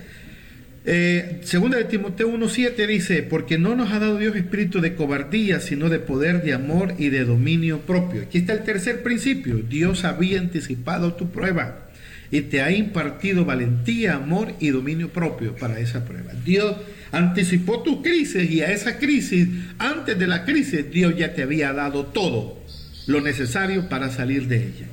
eh, 0.85 1.41
segunda 1.45 1.79
de 1.79 1.85
Timoteo 1.85 2.29
1.7 2.29 2.87
dice, 2.87 3.23
porque 3.23 3.57
no 3.57 3.77
nos 3.77 3.93
ha 3.93 4.01
dado 4.01 4.19
Dios 4.19 4.35
espíritu 4.35 4.81
de 4.81 4.95
cobardía, 4.95 5.61
sino 5.61 5.89
de 5.89 6.01
poder, 6.01 6.43
de 6.43 6.55
amor 6.55 6.95
y 6.99 7.09
de 7.11 7.25
dominio 7.25 7.81
propio. 7.81 8.23
Aquí 8.23 8.39
está 8.39 8.53
el 8.53 8.65
tercer 8.65 9.03
principio. 9.03 9.59
Dios 9.59 10.05
había 10.05 10.41
anticipado 10.41 11.15
tu 11.15 11.31
prueba 11.31 11.89
y 12.33 12.41
te 12.41 12.63
ha 12.63 12.73
impartido 12.73 13.45
valentía, 13.45 14.15
amor 14.15 14.55
y 14.59 14.71
dominio 14.71 15.11
propio 15.11 15.55
para 15.55 15.79
esa 15.79 16.05
prueba. 16.05 16.33
Dios 16.45 16.77
anticipó 17.13 17.83
tu 17.83 18.03
crisis 18.03 18.51
y 18.51 18.63
a 18.63 18.73
esa 18.73 18.99
crisis, 18.99 19.49
antes 19.79 20.19
de 20.19 20.27
la 20.27 20.45
crisis, 20.45 20.91
Dios 20.91 21.15
ya 21.17 21.35
te 21.35 21.43
había 21.43 21.73
dado 21.73 22.07
todo 22.07 22.59
lo 23.07 23.21
necesario 23.21 23.89
para 23.89 24.11
salir 24.11 24.49
de 24.49 24.57
ella. 24.57 24.87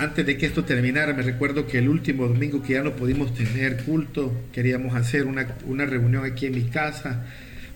Antes 0.00 0.24
de 0.24 0.38
que 0.38 0.46
esto 0.46 0.64
terminara, 0.64 1.12
me 1.12 1.20
recuerdo 1.20 1.66
que 1.66 1.76
el 1.76 1.86
último 1.86 2.26
domingo 2.26 2.62
que 2.62 2.72
ya 2.72 2.82
no 2.82 2.96
pudimos 2.96 3.34
tener 3.34 3.84
culto, 3.84 4.34
queríamos 4.50 4.96
hacer 4.96 5.26
una, 5.26 5.84
reunión 5.84 6.24
aquí 6.24 6.46
en 6.46 6.54
mi 6.54 6.62
casa 6.62 7.26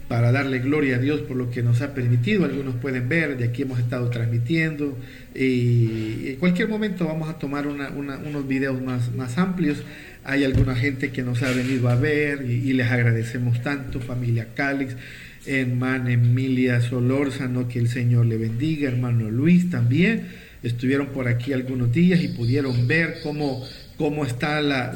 para 0.08 0.32
darle 0.32 0.60
gloria 0.60 0.96
a 0.96 0.98
Dios 0.98 1.20
por 1.20 1.36
lo 1.36 1.50
que 1.50 1.62
nos 1.62 1.82
ha 1.82 1.92
permitido. 1.92 2.46
Algunos 2.46 2.76
pueden 2.76 3.10
ver, 3.10 3.36
de 3.36 3.44
aquí 3.44 3.60
hemos 3.60 3.78
estado 3.78 4.08
transmitiendo 4.08 4.98
y 5.34 6.28
en 6.28 6.36
cualquier 6.36 6.66
momento 6.68 7.06
vamos 7.06 7.28
a 7.28 7.38
tomar 7.38 7.66
unos 7.66 8.48
videos 8.48 8.80
más, 8.80 9.14
más 9.14 9.36
amplios. 9.36 9.84
Hay 10.24 10.44
alguna 10.44 10.74
gente 10.74 11.12
que 11.12 11.22
nos 11.22 11.42
ha 11.42 11.50
venido 11.50 11.90
a 11.90 11.94
ver 11.94 12.50
y, 12.50 12.72
les 12.72 12.90
agradecemos 12.90 13.60
tanto, 13.60 14.00
familia 14.00 14.48
Calix, 14.54 14.96
hermana 15.44 16.12
Emilia 16.12 16.80
Solórzano, 16.80 17.68
que 17.68 17.80
el 17.80 17.88
Señor 17.88 18.24
le 18.24 18.38
bendiga, 18.38 18.88
hermano 18.88 19.30
Luis 19.30 19.68
también 19.68 20.43
estuvieron 20.64 21.08
por 21.08 21.28
aquí 21.28 21.52
algunos 21.52 21.92
días 21.92 22.22
y 22.22 22.28
pudieron 22.28 22.88
ver 22.88 23.18
cómo, 23.22 23.62
cómo 23.96 24.24
está 24.24 24.60
la, 24.60 24.92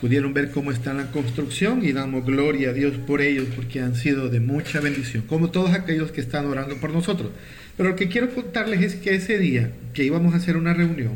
pudieron 0.00 0.32
ver 0.32 0.50
cómo 0.50 0.70
está 0.70 0.94
la 0.94 1.10
construcción 1.10 1.84
y 1.84 1.92
damos 1.92 2.24
gloria 2.24 2.70
a 2.70 2.72
Dios 2.72 2.94
por 3.06 3.20
ellos 3.20 3.48
porque 3.54 3.80
han 3.80 3.96
sido 3.96 4.28
de 4.28 4.40
mucha 4.40 4.80
bendición, 4.80 5.24
como 5.26 5.50
todos 5.50 5.72
aquellos 5.72 6.12
que 6.12 6.20
están 6.20 6.46
orando 6.46 6.76
por 6.80 6.92
nosotros. 6.92 7.32
Pero 7.76 7.90
lo 7.90 7.96
que 7.96 8.08
quiero 8.08 8.30
contarles 8.30 8.80
es 8.80 8.94
que 8.94 9.14
ese 9.14 9.38
día 9.38 9.72
que 9.92 10.04
íbamos 10.04 10.32
a 10.32 10.36
hacer 10.36 10.56
una 10.56 10.74
reunión, 10.74 11.14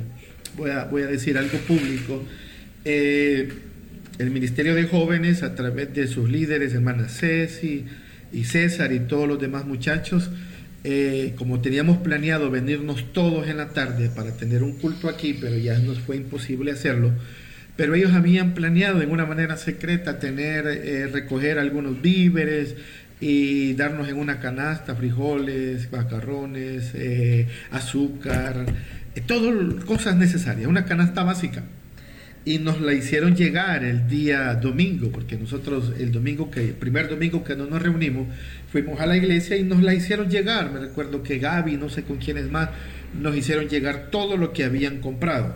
voy 0.57 0.71
a, 0.71 0.85
voy 0.85 1.03
a 1.03 1.07
decir 1.07 1.39
algo 1.39 1.57
público, 1.59 2.23
eh, 2.85 3.49
el 4.19 4.31
Ministerio 4.31 4.75
de 4.75 4.85
Jóvenes, 4.85 5.43
a 5.43 5.55
través 5.55 5.95
de 5.95 6.07
sus 6.07 6.29
líderes, 6.29 6.75
hermanas 6.75 7.19
Ceci 7.19 7.87
y 8.33 8.45
César 8.45 8.93
y 8.93 9.01
todos 9.01 9.29
los 9.29 9.41
demás 9.41 9.65
muchachos, 9.65 10.31
eh, 10.83 11.35
como 11.37 11.61
teníamos 11.61 11.99
planeado 11.99 12.51
venirnos 12.51 13.13
todos 13.13 13.49
en 13.49 13.57
la 13.57 13.71
tarde 13.71 14.11
para 14.15 14.37
tener 14.37 14.63
un 14.63 14.79
culto 14.79 15.09
aquí, 15.09 15.37
pero 15.41 15.57
ya 15.57 15.79
nos 15.79 15.99
fue 15.99 16.17
imposible 16.17 16.73
hacerlo, 16.73 17.13
pero 17.77 17.95
ellos 17.95 18.13
habían 18.13 18.55
planeado 18.55 19.03
en 19.03 19.11
una 19.11 19.27
manera 19.27 19.57
secreta 19.57 20.19
tener, 20.19 20.67
eh, 20.67 21.07
recoger 21.07 21.59
algunos 21.59 22.01
víveres 22.03 22.77
y 23.21 23.75
darnos 23.75 24.09
en 24.09 24.17
una 24.17 24.41
canasta 24.41 24.95
frijoles, 24.95 25.91
macarrones, 25.91 26.93
eh, 26.95 27.49
azúcar, 27.71 28.67
todas 29.27 29.85
cosas 29.85 30.17
necesarias, 30.17 30.69
una 30.69 30.85
canasta 30.85 31.23
básica 31.23 31.63
y 32.45 32.59
nos 32.59 32.81
la 32.81 32.93
hicieron 32.93 33.35
llegar 33.35 33.85
el 33.85 34.07
día 34.07 34.55
domingo, 34.55 35.11
porque 35.11 35.37
nosotros 35.37 35.93
el 35.99 36.13
domingo 36.13 36.51
que, 36.51 36.61
el 36.61 36.75
primer 36.75 37.09
domingo 37.09 37.43
que 37.43 37.57
no 37.57 37.67
nos 37.67 37.81
reunimos, 37.81 38.29
fuimos 38.71 39.01
a 39.01 39.07
la 39.07 39.17
iglesia 39.17 39.57
y 39.57 39.63
nos 39.63 39.83
la 39.83 39.95
hicieron 39.95 40.29
llegar. 40.29 40.71
Me 40.71 40.81
recuerdo 40.81 41.23
que 41.23 41.39
Gaby, 41.39 41.79
no 41.79 41.89
sé 41.89 42.03
con 42.03 42.19
quiénes 42.19 42.51
más, 42.51 42.69
nos 43.19 43.35
hicieron 43.37 43.69
llegar 43.69 44.09
todo 44.11 44.37
lo 44.37 44.53
que 44.53 44.65
habían 44.65 45.01
comprado. 45.01 45.55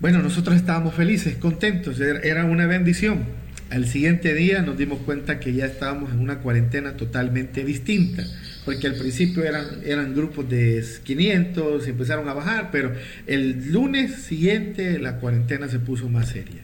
Bueno, 0.00 0.20
nosotros 0.22 0.56
estábamos 0.56 0.94
felices, 0.94 1.36
contentos, 1.36 2.00
era 2.00 2.44
una 2.46 2.66
bendición. 2.66 3.24
Al 3.70 3.86
siguiente 3.86 4.34
día 4.34 4.62
nos 4.62 4.76
dimos 4.76 4.98
cuenta 5.00 5.38
que 5.38 5.52
ya 5.52 5.66
estábamos 5.66 6.10
en 6.12 6.18
una 6.18 6.38
cuarentena 6.38 6.96
totalmente 6.96 7.62
distinta 7.62 8.24
porque 8.70 8.86
al 8.86 8.94
principio 8.94 9.42
eran, 9.42 9.80
eran 9.84 10.14
grupos 10.14 10.48
de 10.48 10.84
500, 11.02 11.88
empezaron 11.88 12.28
a 12.28 12.34
bajar, 12.34 12.70
pero 12.70 12.92
el 13.26 13.72
lunes 13.72 14.14
siguiente 14.14 15.00
la 15.00 15.16
cuarentena 15.16 15.66
se 15.66 15.80
puso 15.80 16.08
más 16.08 16.28
seria. 16.28 16.60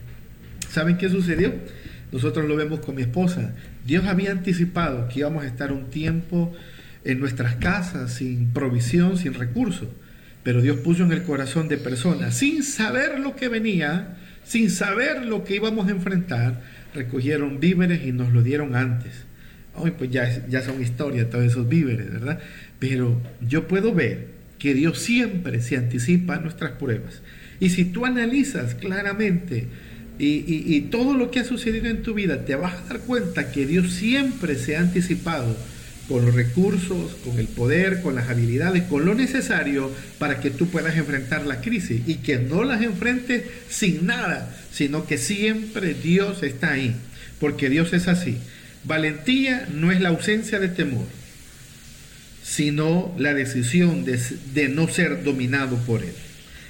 ¿Saben 0.69 0.97
qué 0.97 1.09
sucedió? 1.09 1.53
Nosotros 2.13 2.47
lo 2.47 2.55
vemos 2.55 2.79
con 2.79 2.95
mi 2.95 3.01
esposa. 3.01 3.53
Dios 3.85 4.05
había 4.05 4.31
anticipado 4.31 5.09
que 5.09 5.19
íbamos 5.19 5.43
a 5.43 5.47
estar 5.47 5.73
un 5.73 5.89
tiempo 5.89 6.55
en 7.03 7.19
nuestras 7.19 7.55
casas 7.55 8.13
sin 8.13 8.53
provisión, 8.53 9.17
sin 9.17 9.33
recursos, 9.33 9.89
pero 10.43 10.61
Dios 10.61 10.77
puso 10.77 11.03
en 11.03 11.11
el 11.11 11.23
corazón 11.23 11.67
de 11.67 11.75
personas, 11.75 12.37
sin 12.37 12.63
saber 12.63 13.19
lo 13.19 13.35
que 13.35 13.49
venía, 13.49 14.15
sin 14.45 14.71
saber 14.71 15.25
lo 15.25 15.43
que 15.43 15.55
íbamos 15.55 15.89
a 15.89 15.91
enfrentar, 15.91 16.61
recogieron 16.95 17.59
víveres 17.59 18.05
y 18.05 18.13
nos 18.13 18.31
lo 18.31 18.43
dieron 18.43 18.77
antes 18.77 19.27
hoy 19.77 19.91
pues 19.91 20.09
ya, 20.11 20.45
ya 20.47 20.61
son 20.61 20.81
historia 20.81 21.29
todos 21.29 21.45
esos 21.45 21.67
víveres, 21.67 22.11
¿verdad? 22.11 22.39
Pero 22.79 23.19
yo 23.47 23.67
puedo 23.67 23.93
ver 23.93 24.27
que 24.59 24.73
Dios 24.73 24.99
siempre 24.99 25.61
se 25.61 25.77
anticipa 25.77 26.35
a 26.35 26.39
nuestras 26.39 26.71
pruebas. 26.71 27.21
Y 27.59 27.69
si 27.69 27.85
tú 27.85 28.05
analizas 28.05 28.75
claramente 28.75 29.67
y, 30.19 30.43
y, 30.47 30.81
todo 30.89 31.15
lo 31.15 31.29
que 31.29 31.39
ha 31.39 31.43
sucedido 31.43 31.85
en 31.87 32.01
tu 32.01 32.15
vida, 32.15 32.43
te 32.43 32.55
vas 32.55 32.73
a 32.73 32.87
dar 32.87 32.99
cuenta 33.01 33.51
que 33.51 33.67
Dios 33.67 33.91
siempre 33.91 34.55
se 34.55 34.75
ha 34.75 34.79
anticipado 34.79 35.55
con 36.07 36.25
los 36.25 36.33
recursos, 36.33 37.15
con 37.23 37.37
el 37.37 37.47
poder, 37.47 38.01
con 38.01 38.15
las 38.15 38.29
habilidades, 38.29 38.83
con 38.83 39.05
lo 39.05 39.13
necesario 39.13 39.91
para 40.17 40.39
que 40.39 40.49
tú 40.49 40.67
puedas 40.67 40.95
enfrentar 40.95 41.45
la 41.45 41.61
crisis 41.61 42.01
y 42.07 42.15
que 42.15 42.37
no 42.39 42.63
las 42.63 42.81
enfrentes 42.81 43.43
sin 43.69 44.05
nada, 44.05 44.55
sino 44.71 45.05
que 45.05 45.17
siempre 45.17 45.93
Dios 45.93 46.43
está 46.43 46.71
ahí, 46.71 46.95
porque 47.39 47.69
Dios 47.69 47.93
es 47.93 48.07
así. 48.07 48.37
Valentía 48.87 49.67
no 49.73 49.91
es 49.91 49.99
la 49.99 50.09
ausencia 50.09 50.59
de 50.59 50.69
temor, 50.69 51.05
sino 52.41 53.13
la 53.17 53.33
decisión 53.33 54.05
de, 54.05 54.69
no 54.69 54.87
ser 54.87 55.25
dominado 55.25 55.75
por 55.79 56.03
él. 56.03 56.13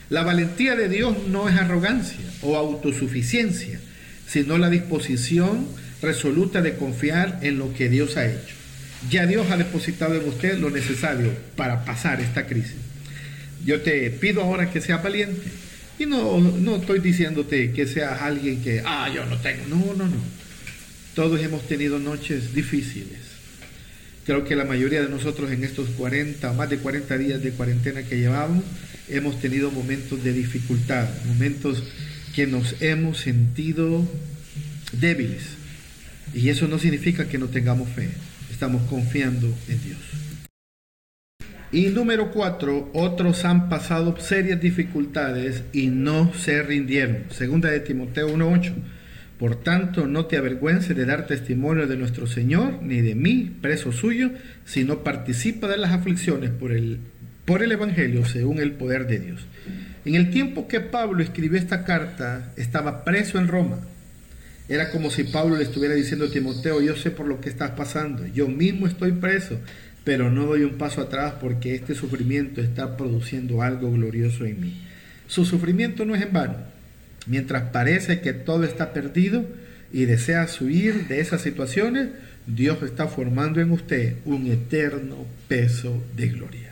La 0.09 0.23
valentía 0.23 0.75
de 0.75 0.89
Dios 0.89 1.15
no 1.27 1.47
es 1.47 1.55
arrogancia 1.55 2.17
o 2.41 2.57
autosuficiencia, 2.57 3.79
sino 4.27 4.57
la 4.57 4.71
disposición 4.71 5.67
resoluta 6.01 6.63
de 6.63 6.75
confiar 6.75 7.37
en 7.43 7.59
lo 7.59 7.71
que 7.75 7.87
Dios 7.87 8.17
ha 8.17 8.25
hecho. 8.25 8.55
Ya 9.11 9.27
Dios 9.27 9.51
ha 9.51 9.57
depositado 9.57 10.15
en 10.15 10.27
usted 10.27 10.57
lo 10.57 10.71
necesario 10.71 11.31
para 11.55 11.85
pasar 11.85 12.19
esta 12.19 12.47
crisis. 12.47 12.77
Yo 13.63 13.81
te 13.81 14.09
pido 14.09 14.41
ahora 14.41 14.71
que 14.71 14.81
seas 14.81 15.03
valiente. 15.03 15.43
Y 15.99 16.07
no, 16.07 16.39
no 16.39 16.77
estoy 16.77 16.99
diciéndote 16.99 17.71
que 17.73 17.85
seas 17.85 18.21
alguien 18.21 18.63
que, 18.63 18.81
ah, 18.83 19.07
yo 19.13 19.23
no 19.25 19.37
tengo. 19.37 19.65
No, 19.67 19.93
no, 19.93 20.07
no. 20.07 20.36
Todos 21.17 21.41
hemos 21.41 21.63
tenido 21.63 21.97
noches 21.97 22.53
difíciles. 22.53 23.17
Creo 24.27 24.43
que 24.43 24.55
la 24.55 24.65
mayoría 24.65 25.01
de 25.01 25.09
nosotros 25.09 25.51
en 25.51 25.63
estos 25.63 25.89
40 25.97 26.51
o 26.51 26.53
más 26.53 26.69
de 26.69 26.77
40 26.77 27.17
días 27.17 27.41
de 27.41 27.53
cuarentena 27.53 28.03
que 28.03 28.19
llevamos, 28.19 28.63
hemos 29.09 29.41
tenido 29.41 29.71
momentos 29.71 30.23
de 30.23 30.31
dificultad, 30.31 31.09
momentos 31.25 31.81
que 32.35 32.45
nos 32.45 32.79
hemos 32.83 33.17
sentido 33.17 34.07
débiles. 34.91 35.41
Y 36.35 36.49
eso 36.49 36.67
no 36.67 36.77
significa 36.77 37.27
que 37.27 37.39
no 37.39 37.47
tengamos 37.47 37.89
fe, 37.89 38.09
estamos 38.51 38.83
confiando 38.83 39.51
en 39.69 39.83
Dios. 39.83 39.97
Y 41.71 41.87
número 41.87 42.29
cuatro, 42.29 42.91
otros 42.93 43.43
han 43.43 43.69
pasado 43.69 44.15
serias 44.19 44.61
dificultades 44.61 45.63
y 45.73 45.87
no 45.87 46.31
se 46.35 46.61
rindieron. 46.61 47.23
Segunda 47.31 47.71
de 47.71 47.79
Timoteo 47.79 48.29
1.8. 48.29 48.96
Por 49.39 49.55
tanto, 49.61 50.07
no 50.07 50.25
te 50.25 50.37
avergüences 50.37 50.95
de 50.95 51.05
dar 51.05 51.27
testimonio 51.27 51.85
de 51.85 51.95
nuestro 51.95 52.25
Señor, 52.25 52.81
ni 52.81 53.01
de 53.01 53.13
mí, 53.13 53.55
preso 53.61 53.91
suyo, 53.91 54.31
sino 54.65 55.03
participa 55.03 55.67
de 55.67 55.77
las 55.77 55.91
aflicciones 55.91 56.49
por 56.49 56.71
el, 56.71 56.99
por 57.45 57.61
el 57.61 57.71
Evangelio 57.71 58.25
según 58.25 58.59
el 58.59 58.71
poder 58.71 59.05
de 59.05 59.19
Dios. 59.19 59.45
En 60.05 60.15
el 60.15 60.31
tiempo 60.31 60.67
que 60.67 60.79
Pablo 60.79 61.21
escribió 61.21 61.59
esta 61.59 61.83
carta, 61.83 62.51
estaba 62.55 63.03
preso 63.03 63.37
en 63.37 63.47
Roma. 63.47 63.79
Era 64.69 64.89
como 64.89 65.11
si 65.11 65.23
Pablo 65.23 65.55
le 65.55 65.63
estuviera 65.63 65.93
diciendo 65.93 66.25
a 66.25 66.31
Timoteo, 66.31 66.81
yo 66.81 66.95
sé 66.95 67.11
por 67.11 67.27
lo 67.27 67.39
que 67.39 67.49
estás 67.49 67.71
pasando, 67.71 68.25
yo 68.25 68.47
mismo 68.47 68.87
estoy 68.87 69.11
preso, 69.11 69.59
pero 70.03 70.31
no 70.31 70.45
doy 70.45 70.63
un 70.63 70.79
paso 70.79 71.01
atrás 71.01 71.35
porque 71.39 71.75
este 71.75 71.93
sufrimiento 71.93 72.59
está 72.59 72.97
produciendo 72.97 73.61
algo 73.61 73.91
glorioso 73.91 74.45
en 74.45 74.59
mí. 74.59 74.83
Su 75.27 75.45
sufrimiento 75.45 76.05
no 76.05 76.15
es 76.15 76.23
en 76.23 76.33
vano 76.33 76.76
Mientras 77.27 77.71
parece 77.71 78.21
que 78.21 78.33
todo 78.33 78.63
está 78.63 78.93
perdido 78.93 79.45
y 79.91 80.05
deseas 80.05 80.59
huir 80.61 81.07
de 81.07 81.19
esas 81.19 81.41
situaciones, 81.41 82.09
Dios 82.47 82.81
está 82.83 83.07
formando 83.07 83.59
en 83.59 83.71
usted 83.71 84.15
un 84.25 84.47
eterno 84.47 85.25
peso 85.47 86.01
de 86.15 86.29
gloria. 86.29 86.71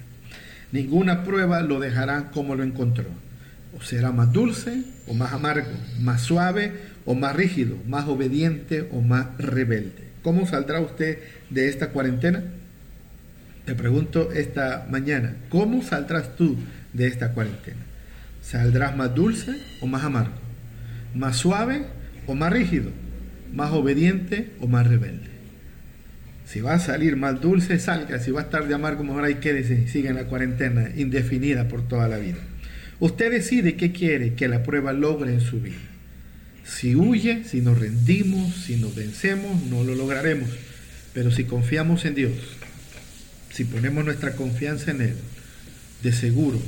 Ninguna 0.72 1.24
prueba 1.24 1.62
lo 1.62 1.80
dejará 1.80 2.32
como 2.32 2.56
lo 2.56 2.64
encontró. 2.64 3.06
O 3.78 3.82
será 3.82 4.12
más 4.12 4.32
dulce 4.32 4.84
o 5.08 5.14
más 5.14 5.34
amargo, 5.34 5.72
más 6.00 6.22
suave 6.22 6.72
o 7.06 7.14
más 7.14 7.36
rígido, 7.36 7.76
más 7.88 8.08
obediente 8.08 8.88
o 8.92 9.02
más 9.02 9.38
rebelde. 9.38 10.06
¿Cómo 10.24 10.48
saldrá 10.48 10.80
usted 10.80 11.20
de 11.50 11.68
esta 11.68 11.90
cuarentena? 11.90 12.44
Te 13.66 13.76
pregunto 13.76 14.32
esta 14.32 14.88
mañana, 14.90 15.36
¿cómo 15.50 15.84
saldrás 15.84 16.36
tú 16.36 16.56
de 16.94 17.08
esta 17.08 17.34
cuarentena? 17.34 17.82
¿Saldrás 18.42 18.96
más 18.96 19.14
dulce 19.14 19.52
o 19.82 19.88
más 19.88 20.04
amargo? 20.04 20.45
Más 21.16 21.38
suave 21.38 21.86
o 22.28 22.36
más 22.36 22.52
rígido, 22.52 22.92
más 23.54 23.72
obediente 23.72 24.52
o 24.60 24.68
más 24.68 24.88
rebelde. 24.88 25.36
Si 26.46 26.62
va 26.62 26.74
a 26.74 26.80
salir 26.80 27.16
más 27.16 27.42
dulce, 27.42 27.80
salga. 27.80 28.20
Si 28.20 28.32
va 28.32 28.42
a 28.42 28.44
estar 28.44 28.68
de 28.68 28.76
amargo, 28.76 29.04
mejor 29.04 29.24
ahí 29.24 29.36
quédese. 29.36 29.88
Siga 29.88 30.12
en 30.12 30.16
la 30.16 30.26
cuarentena 30.26 30.92
indefinida 30.96 31.68
por 31.68 31.88
toda 31.88 32.08
la 32.08 32.18
vida. 32.18 32.38
Usted 33.00 33.32
decide 33.32 33.76
qué 33.76 33.92
quiere 33.92 34.36
que 34.36 34.48
la 34.48 34.64
prueba 34.64 34.94
logre 34.94 35.34
en 35.34 35.42
su 35.42 35.60
vida. 35.60 35.76
Si 36.64 36.96
huye, 36.96 37.44
si 37.46 37.62
nos 37.62 37.80
rendimos, 37.80 38.54
si 38.56 38.78
nos 38.78 38.96
vencemos, 38.96 39.64
no 39.66 39.84
lo 39.84 39.96
lograremos. 39.96 40.50
Pero 41.14 41.32
si 41.32 41.46
confiamos 41.46 42.06
en 42.06 42.16
Dios, 42.16 42.34
si 43.52 43.66
ponemos 43.66 44.06
nuestra 44.06 44.36
confianza 44.36 44.92
en 44.92 45.02
Él, 45.02 45.16
de 46.04 46.12
seguro 46.12 46.62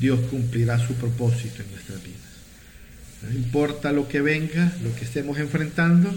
Dios 0.00 0.20
cumplirá 0.30 0.78
su 0.78 0.94
propósito 0.94 1.62
en 1.62 1.70
nuestra 1.70 1.96
vida. 1.96 2.29
No 3.22 3.30
importa 3.32 3.92
lo 3.92 4.08
que 4.08 4.20
venga, 4.20 4.72
lo 4.82 4.94
que 4.94 5.04
estemos 5.04 5.38
enfrentando, 5.38 6.14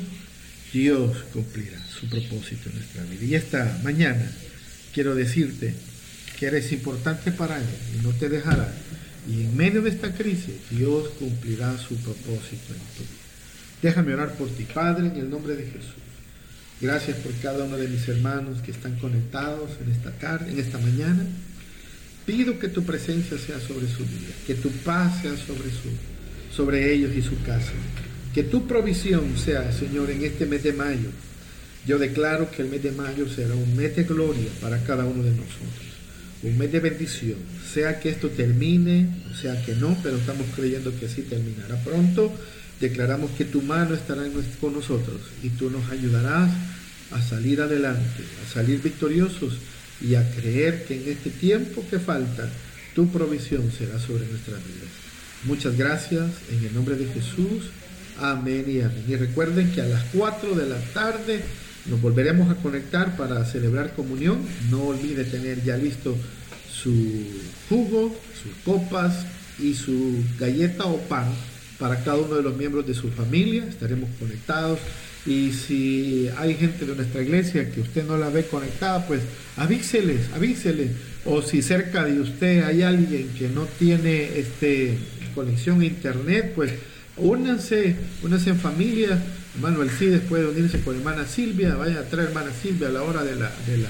Dios 0.72 1.18
cumplirá 1.34 1.80
su 1.88 2.08
propósito 2.08 2.70
en 2.70 2.76
nuestra 2.76 3.04
vida. 3.04 3.26
Y 3.26 3.36
esta 3.36 3.80
mañana 3.84 4.26
quiero 4.94 5.14
decirte 5.14 5.76
que 6.40 6.46
eres 6.48 6.72
importante 6.72 7.32
para 7.32 7.58
Él 7.58 7.66
y 8.00 8.04
no 8.04 8.12
te 8.12 8.30
dejará. 8.30 8.74
Y 9.30 9.42
en 9.42 9.56
medio 9.56 9.82
de 9.82 9.90
esta 9.90 10.14
crisis, 10.14 10.56
Dios 10.72 11.10
cumplirá 11.20 11.78
su 11.78 11.96
propósito 11.98 12.74
en 12.74 12.96
tu 12.98 13.04
vida. 13.04 13.24
Déjame 13.82 14.14
orar 14.14 14.36
por 14.36 14.50
ti, 14.50 14.64
Padre, 14.64 15.08
en 15.08 15.18
el 15.18 15.30
nombre 15.30 15.56
de 15.56 15.66
Jesús. 15.66 16.02
Gracias 16.80 17.18
por 17.18 17.34
cada 17.36 17.66
uno 17.66 17.78
de 17.78 17.88
mis 17.88 18.08
hermanos 18.08 18.62
que 18.62 18.72
están 18.72 18.98
conectados 18.98 19.72
en 19.86 19.92
esta 19.92 20.12
tarde, 20.12 20.52
en 20.52 20.60
esta 20.60 20.78
mañana. 20.80 21.26
Pido 22.26 22.58
que 22.60 22.70
tu 22.70 22.84
presencia 22.84 23.38
sea 23.38 23.60
sobre 23.60 23.88
su 23.88 24.06
vida, 24.06 24.34
que 24.48 24.56
tu 24.56 24.70
paz 24.70 25.22
sea 25.22 25.36
sobre 25.36 25.70
su 25.70 25.90
vida 25.90 26.13
sobre 26.56 26.94
ellos 26.94 27.12
y 27.16 27.22
su 27.22 27.42
casa. 27.44 27.72
Que 28.34 28.44
tu 28.44 28.68
provisión 28.68 29.38
sea, 29.38 29.72
Señor, 29.72 30.10
en 30.12 30.24
este 30.24 30.46
mes 30.46 30.64
de 30.64 30.74
mayo. 30.74 31.10
Yo 31.86 32.00
declaro 32.00 32.50
que 32.50 32.62
el 32.62 32.70
mes 32.70 32.84
de 32.84 32.92
mayo 32.92 33.28
será 33.28 33.54
un 33.54 33.76
mes 33.76 33.96
de 33.96 34.04
gloria 34.04 34.50
para 34.62 34.84
cada 34.84 35.06
uno 35.06 35.24
de 35.24 35.32
nosotros. 35.32 35.94
Un 36.44 36.58
mes 36.58 36.72
de 36.72 36.80
bendición. 36.80 37.38
Sea 37.74 38.00
que 38.00 38.10
esto 38.10 38.30
termine, 38.30 39.08
sea 39.40 39.62
que 39.64 39.76
no, 39.76 39.98
pero 40.02 40.18
estamos 40.18 40.48
creyendo 40.56 40.98
que 40.98 41.08
así 41.08 41.24
terminará 41.24 41.82
pronto. 41.84 42.32
declaramos 42.80 43.32
que 43.32 43.46
tu 43.46 43.62
mano 43.62 43.96
estará 43.96 44.24
con 44.60 44.74
nosotros 44.74 45.22
y 45.42 45.50
tú 45.50 45.70
nos 45.70 45.90
ayudarás 45.90 46.52
a 47.12 47.22
salir 47.22 47.62
adelante, 47.62 48.24
a 48.44 48.54
salir 48.54 48.82
victoriosos 48.82 49.54
y 50.02 50.16
a 50.16 50.30
creer 50.32 50.86
que 50.86 50.96
en 50.96 51.08
este 51.08 51.30
tiempo 51.30 51.86
que 51.90 52.00
falta, 52.00 52.50
tu 52.94 53.10
provisión 53.10 53.72
será 53.72 54.00
sobre 54.00 54.26
nuestras 54.28 54.60
vidas. 54.66 55.13
Muchas 55.46 55.78
gracias 55.78 56.32
en 56.52 56.66
el 56.66 56.74
nombre 56.74 56.96
de 56.96 57.06
Jesús. 57.06 57.66
Amén 58.18 58.64
y 58.68 58.80
amén. 58.80 59.04
Y 59.10 59.16
recuerden 59.18 59.72
que 59.74 59.82
a 59.82 59.86
las 59.86 60.04
4 60.14 60.56
de 60.56 60.70
la 60.70 60.80
tarde 60.94 61.44
nos 61.86 62.02
volveremos 62.02 62.50
a 62.50 62.56
conectar 62.56 63.18
para 63.18 63.44
celebrar 63.44 63.94
comunión. 63.94 64.40
No 64.70 64.84
olvide 64.84 65.26
tener 65.26 65.62
ya 65.62 65.76
listo 65.76 66.16
su 66.72 67.26
jugo, 67.68 68.16
sus 68.42 68.54
copas 68.64 69.26
y 69.60 69.74
su 69.74 70.24
galleta 70.40 70.86
o 70.86 70.98
pan 71.02 71.26
para 71.78 72.02
cada 72.04 72.18
uno 72.18 72.36
de 72.36 72.44
los 72.44 72.56
miembros 72.56 72.88
de 72.88 72.94
su 72.94 73.10
familia. 73.10 73.66
Estaremos 73.68 74.10
conectados. 74.18 74.80
Y 75.26 75.52
si 75.52 76.30
hay 76.38 76.56
gente 76.56 76.86
de 76.86 76.96
nuestra 76.96 77.22
iglesia 77.22 77.70
que 77.70 77.82
usted 77.82 78.06
no 78.06 78.18
la 78.18 78.30
ve 78.30 78.46
conectada, 78.46 79.06
pues 79.08 79.22
avíseles, 79.58 80.32
avíseles. 80.34 80.92
O 81.26 81.42
si 81.42 81.62
cerca 81.62 82.06
de 82.06 82.20
usted 82.20 82.64
hay 82.64 82.82
alguien 82.82 83.30
que 83.38 83.50
no 83.50 83.66
tiene 83.66 84.38
este 84.38 84.98
conexión 85.34 85.82
a 85.82 85.86
internet, 85.86 86.54
pues 86.56 86.74
únanse, 87.18 87.96
únanse 88.22 88.50
en 88.50 88.60
familia. 88.60 89.22
Hermano 89.56 89.82
Alcides 89.82 90.22
puede 90.22 90.48
unirse 90.48 90.82
con 90.82 90.96
hermana 90.96 91.26
Silvia, 91.26 91.76
vaya 91.76 92.00
a 92.00 92.04
traer 92.04 92.30
hermana 92.30 92.52
Silvia 92.52 92.88
a 92.88 92.92
la 92.92 93.04
hora 93.04 93.24
de 93.24 93.36
la, 93.36 93.52
de 93.68 93.78
la, 93.78 93.90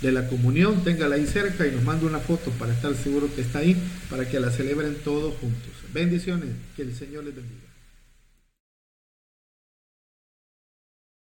de 0.00 0.12
la 0.12 0.26
comunión, 0.28 0.82
téngala 0.84 1.16
ahí 1.16 1.26
cerca 1.26 1.66
y 1.66 1.72
nos 1.72 1.84
manda 1.84 2.06
una 2.06 2.18
foto 2.18 2.50
para 2.52 2.72
estar 2.72 2.94
seguro 2.94 3.28
que 3.34 3.42
está 3.42 3.58
ahí, 3.58 3.76
para 4.08 4.28
que 4.28 4.40
la 4.40 4.50
celebren 4.50 4.96
todos 5.04 5.34
juntos. 5.38 5.70
Bendiciones, 5.92 6.48
que 6.76 6.82
el 6.82 6.94
Señor 6.94 7.24
les 7.24 7.34
bendiga. 7.34 7.71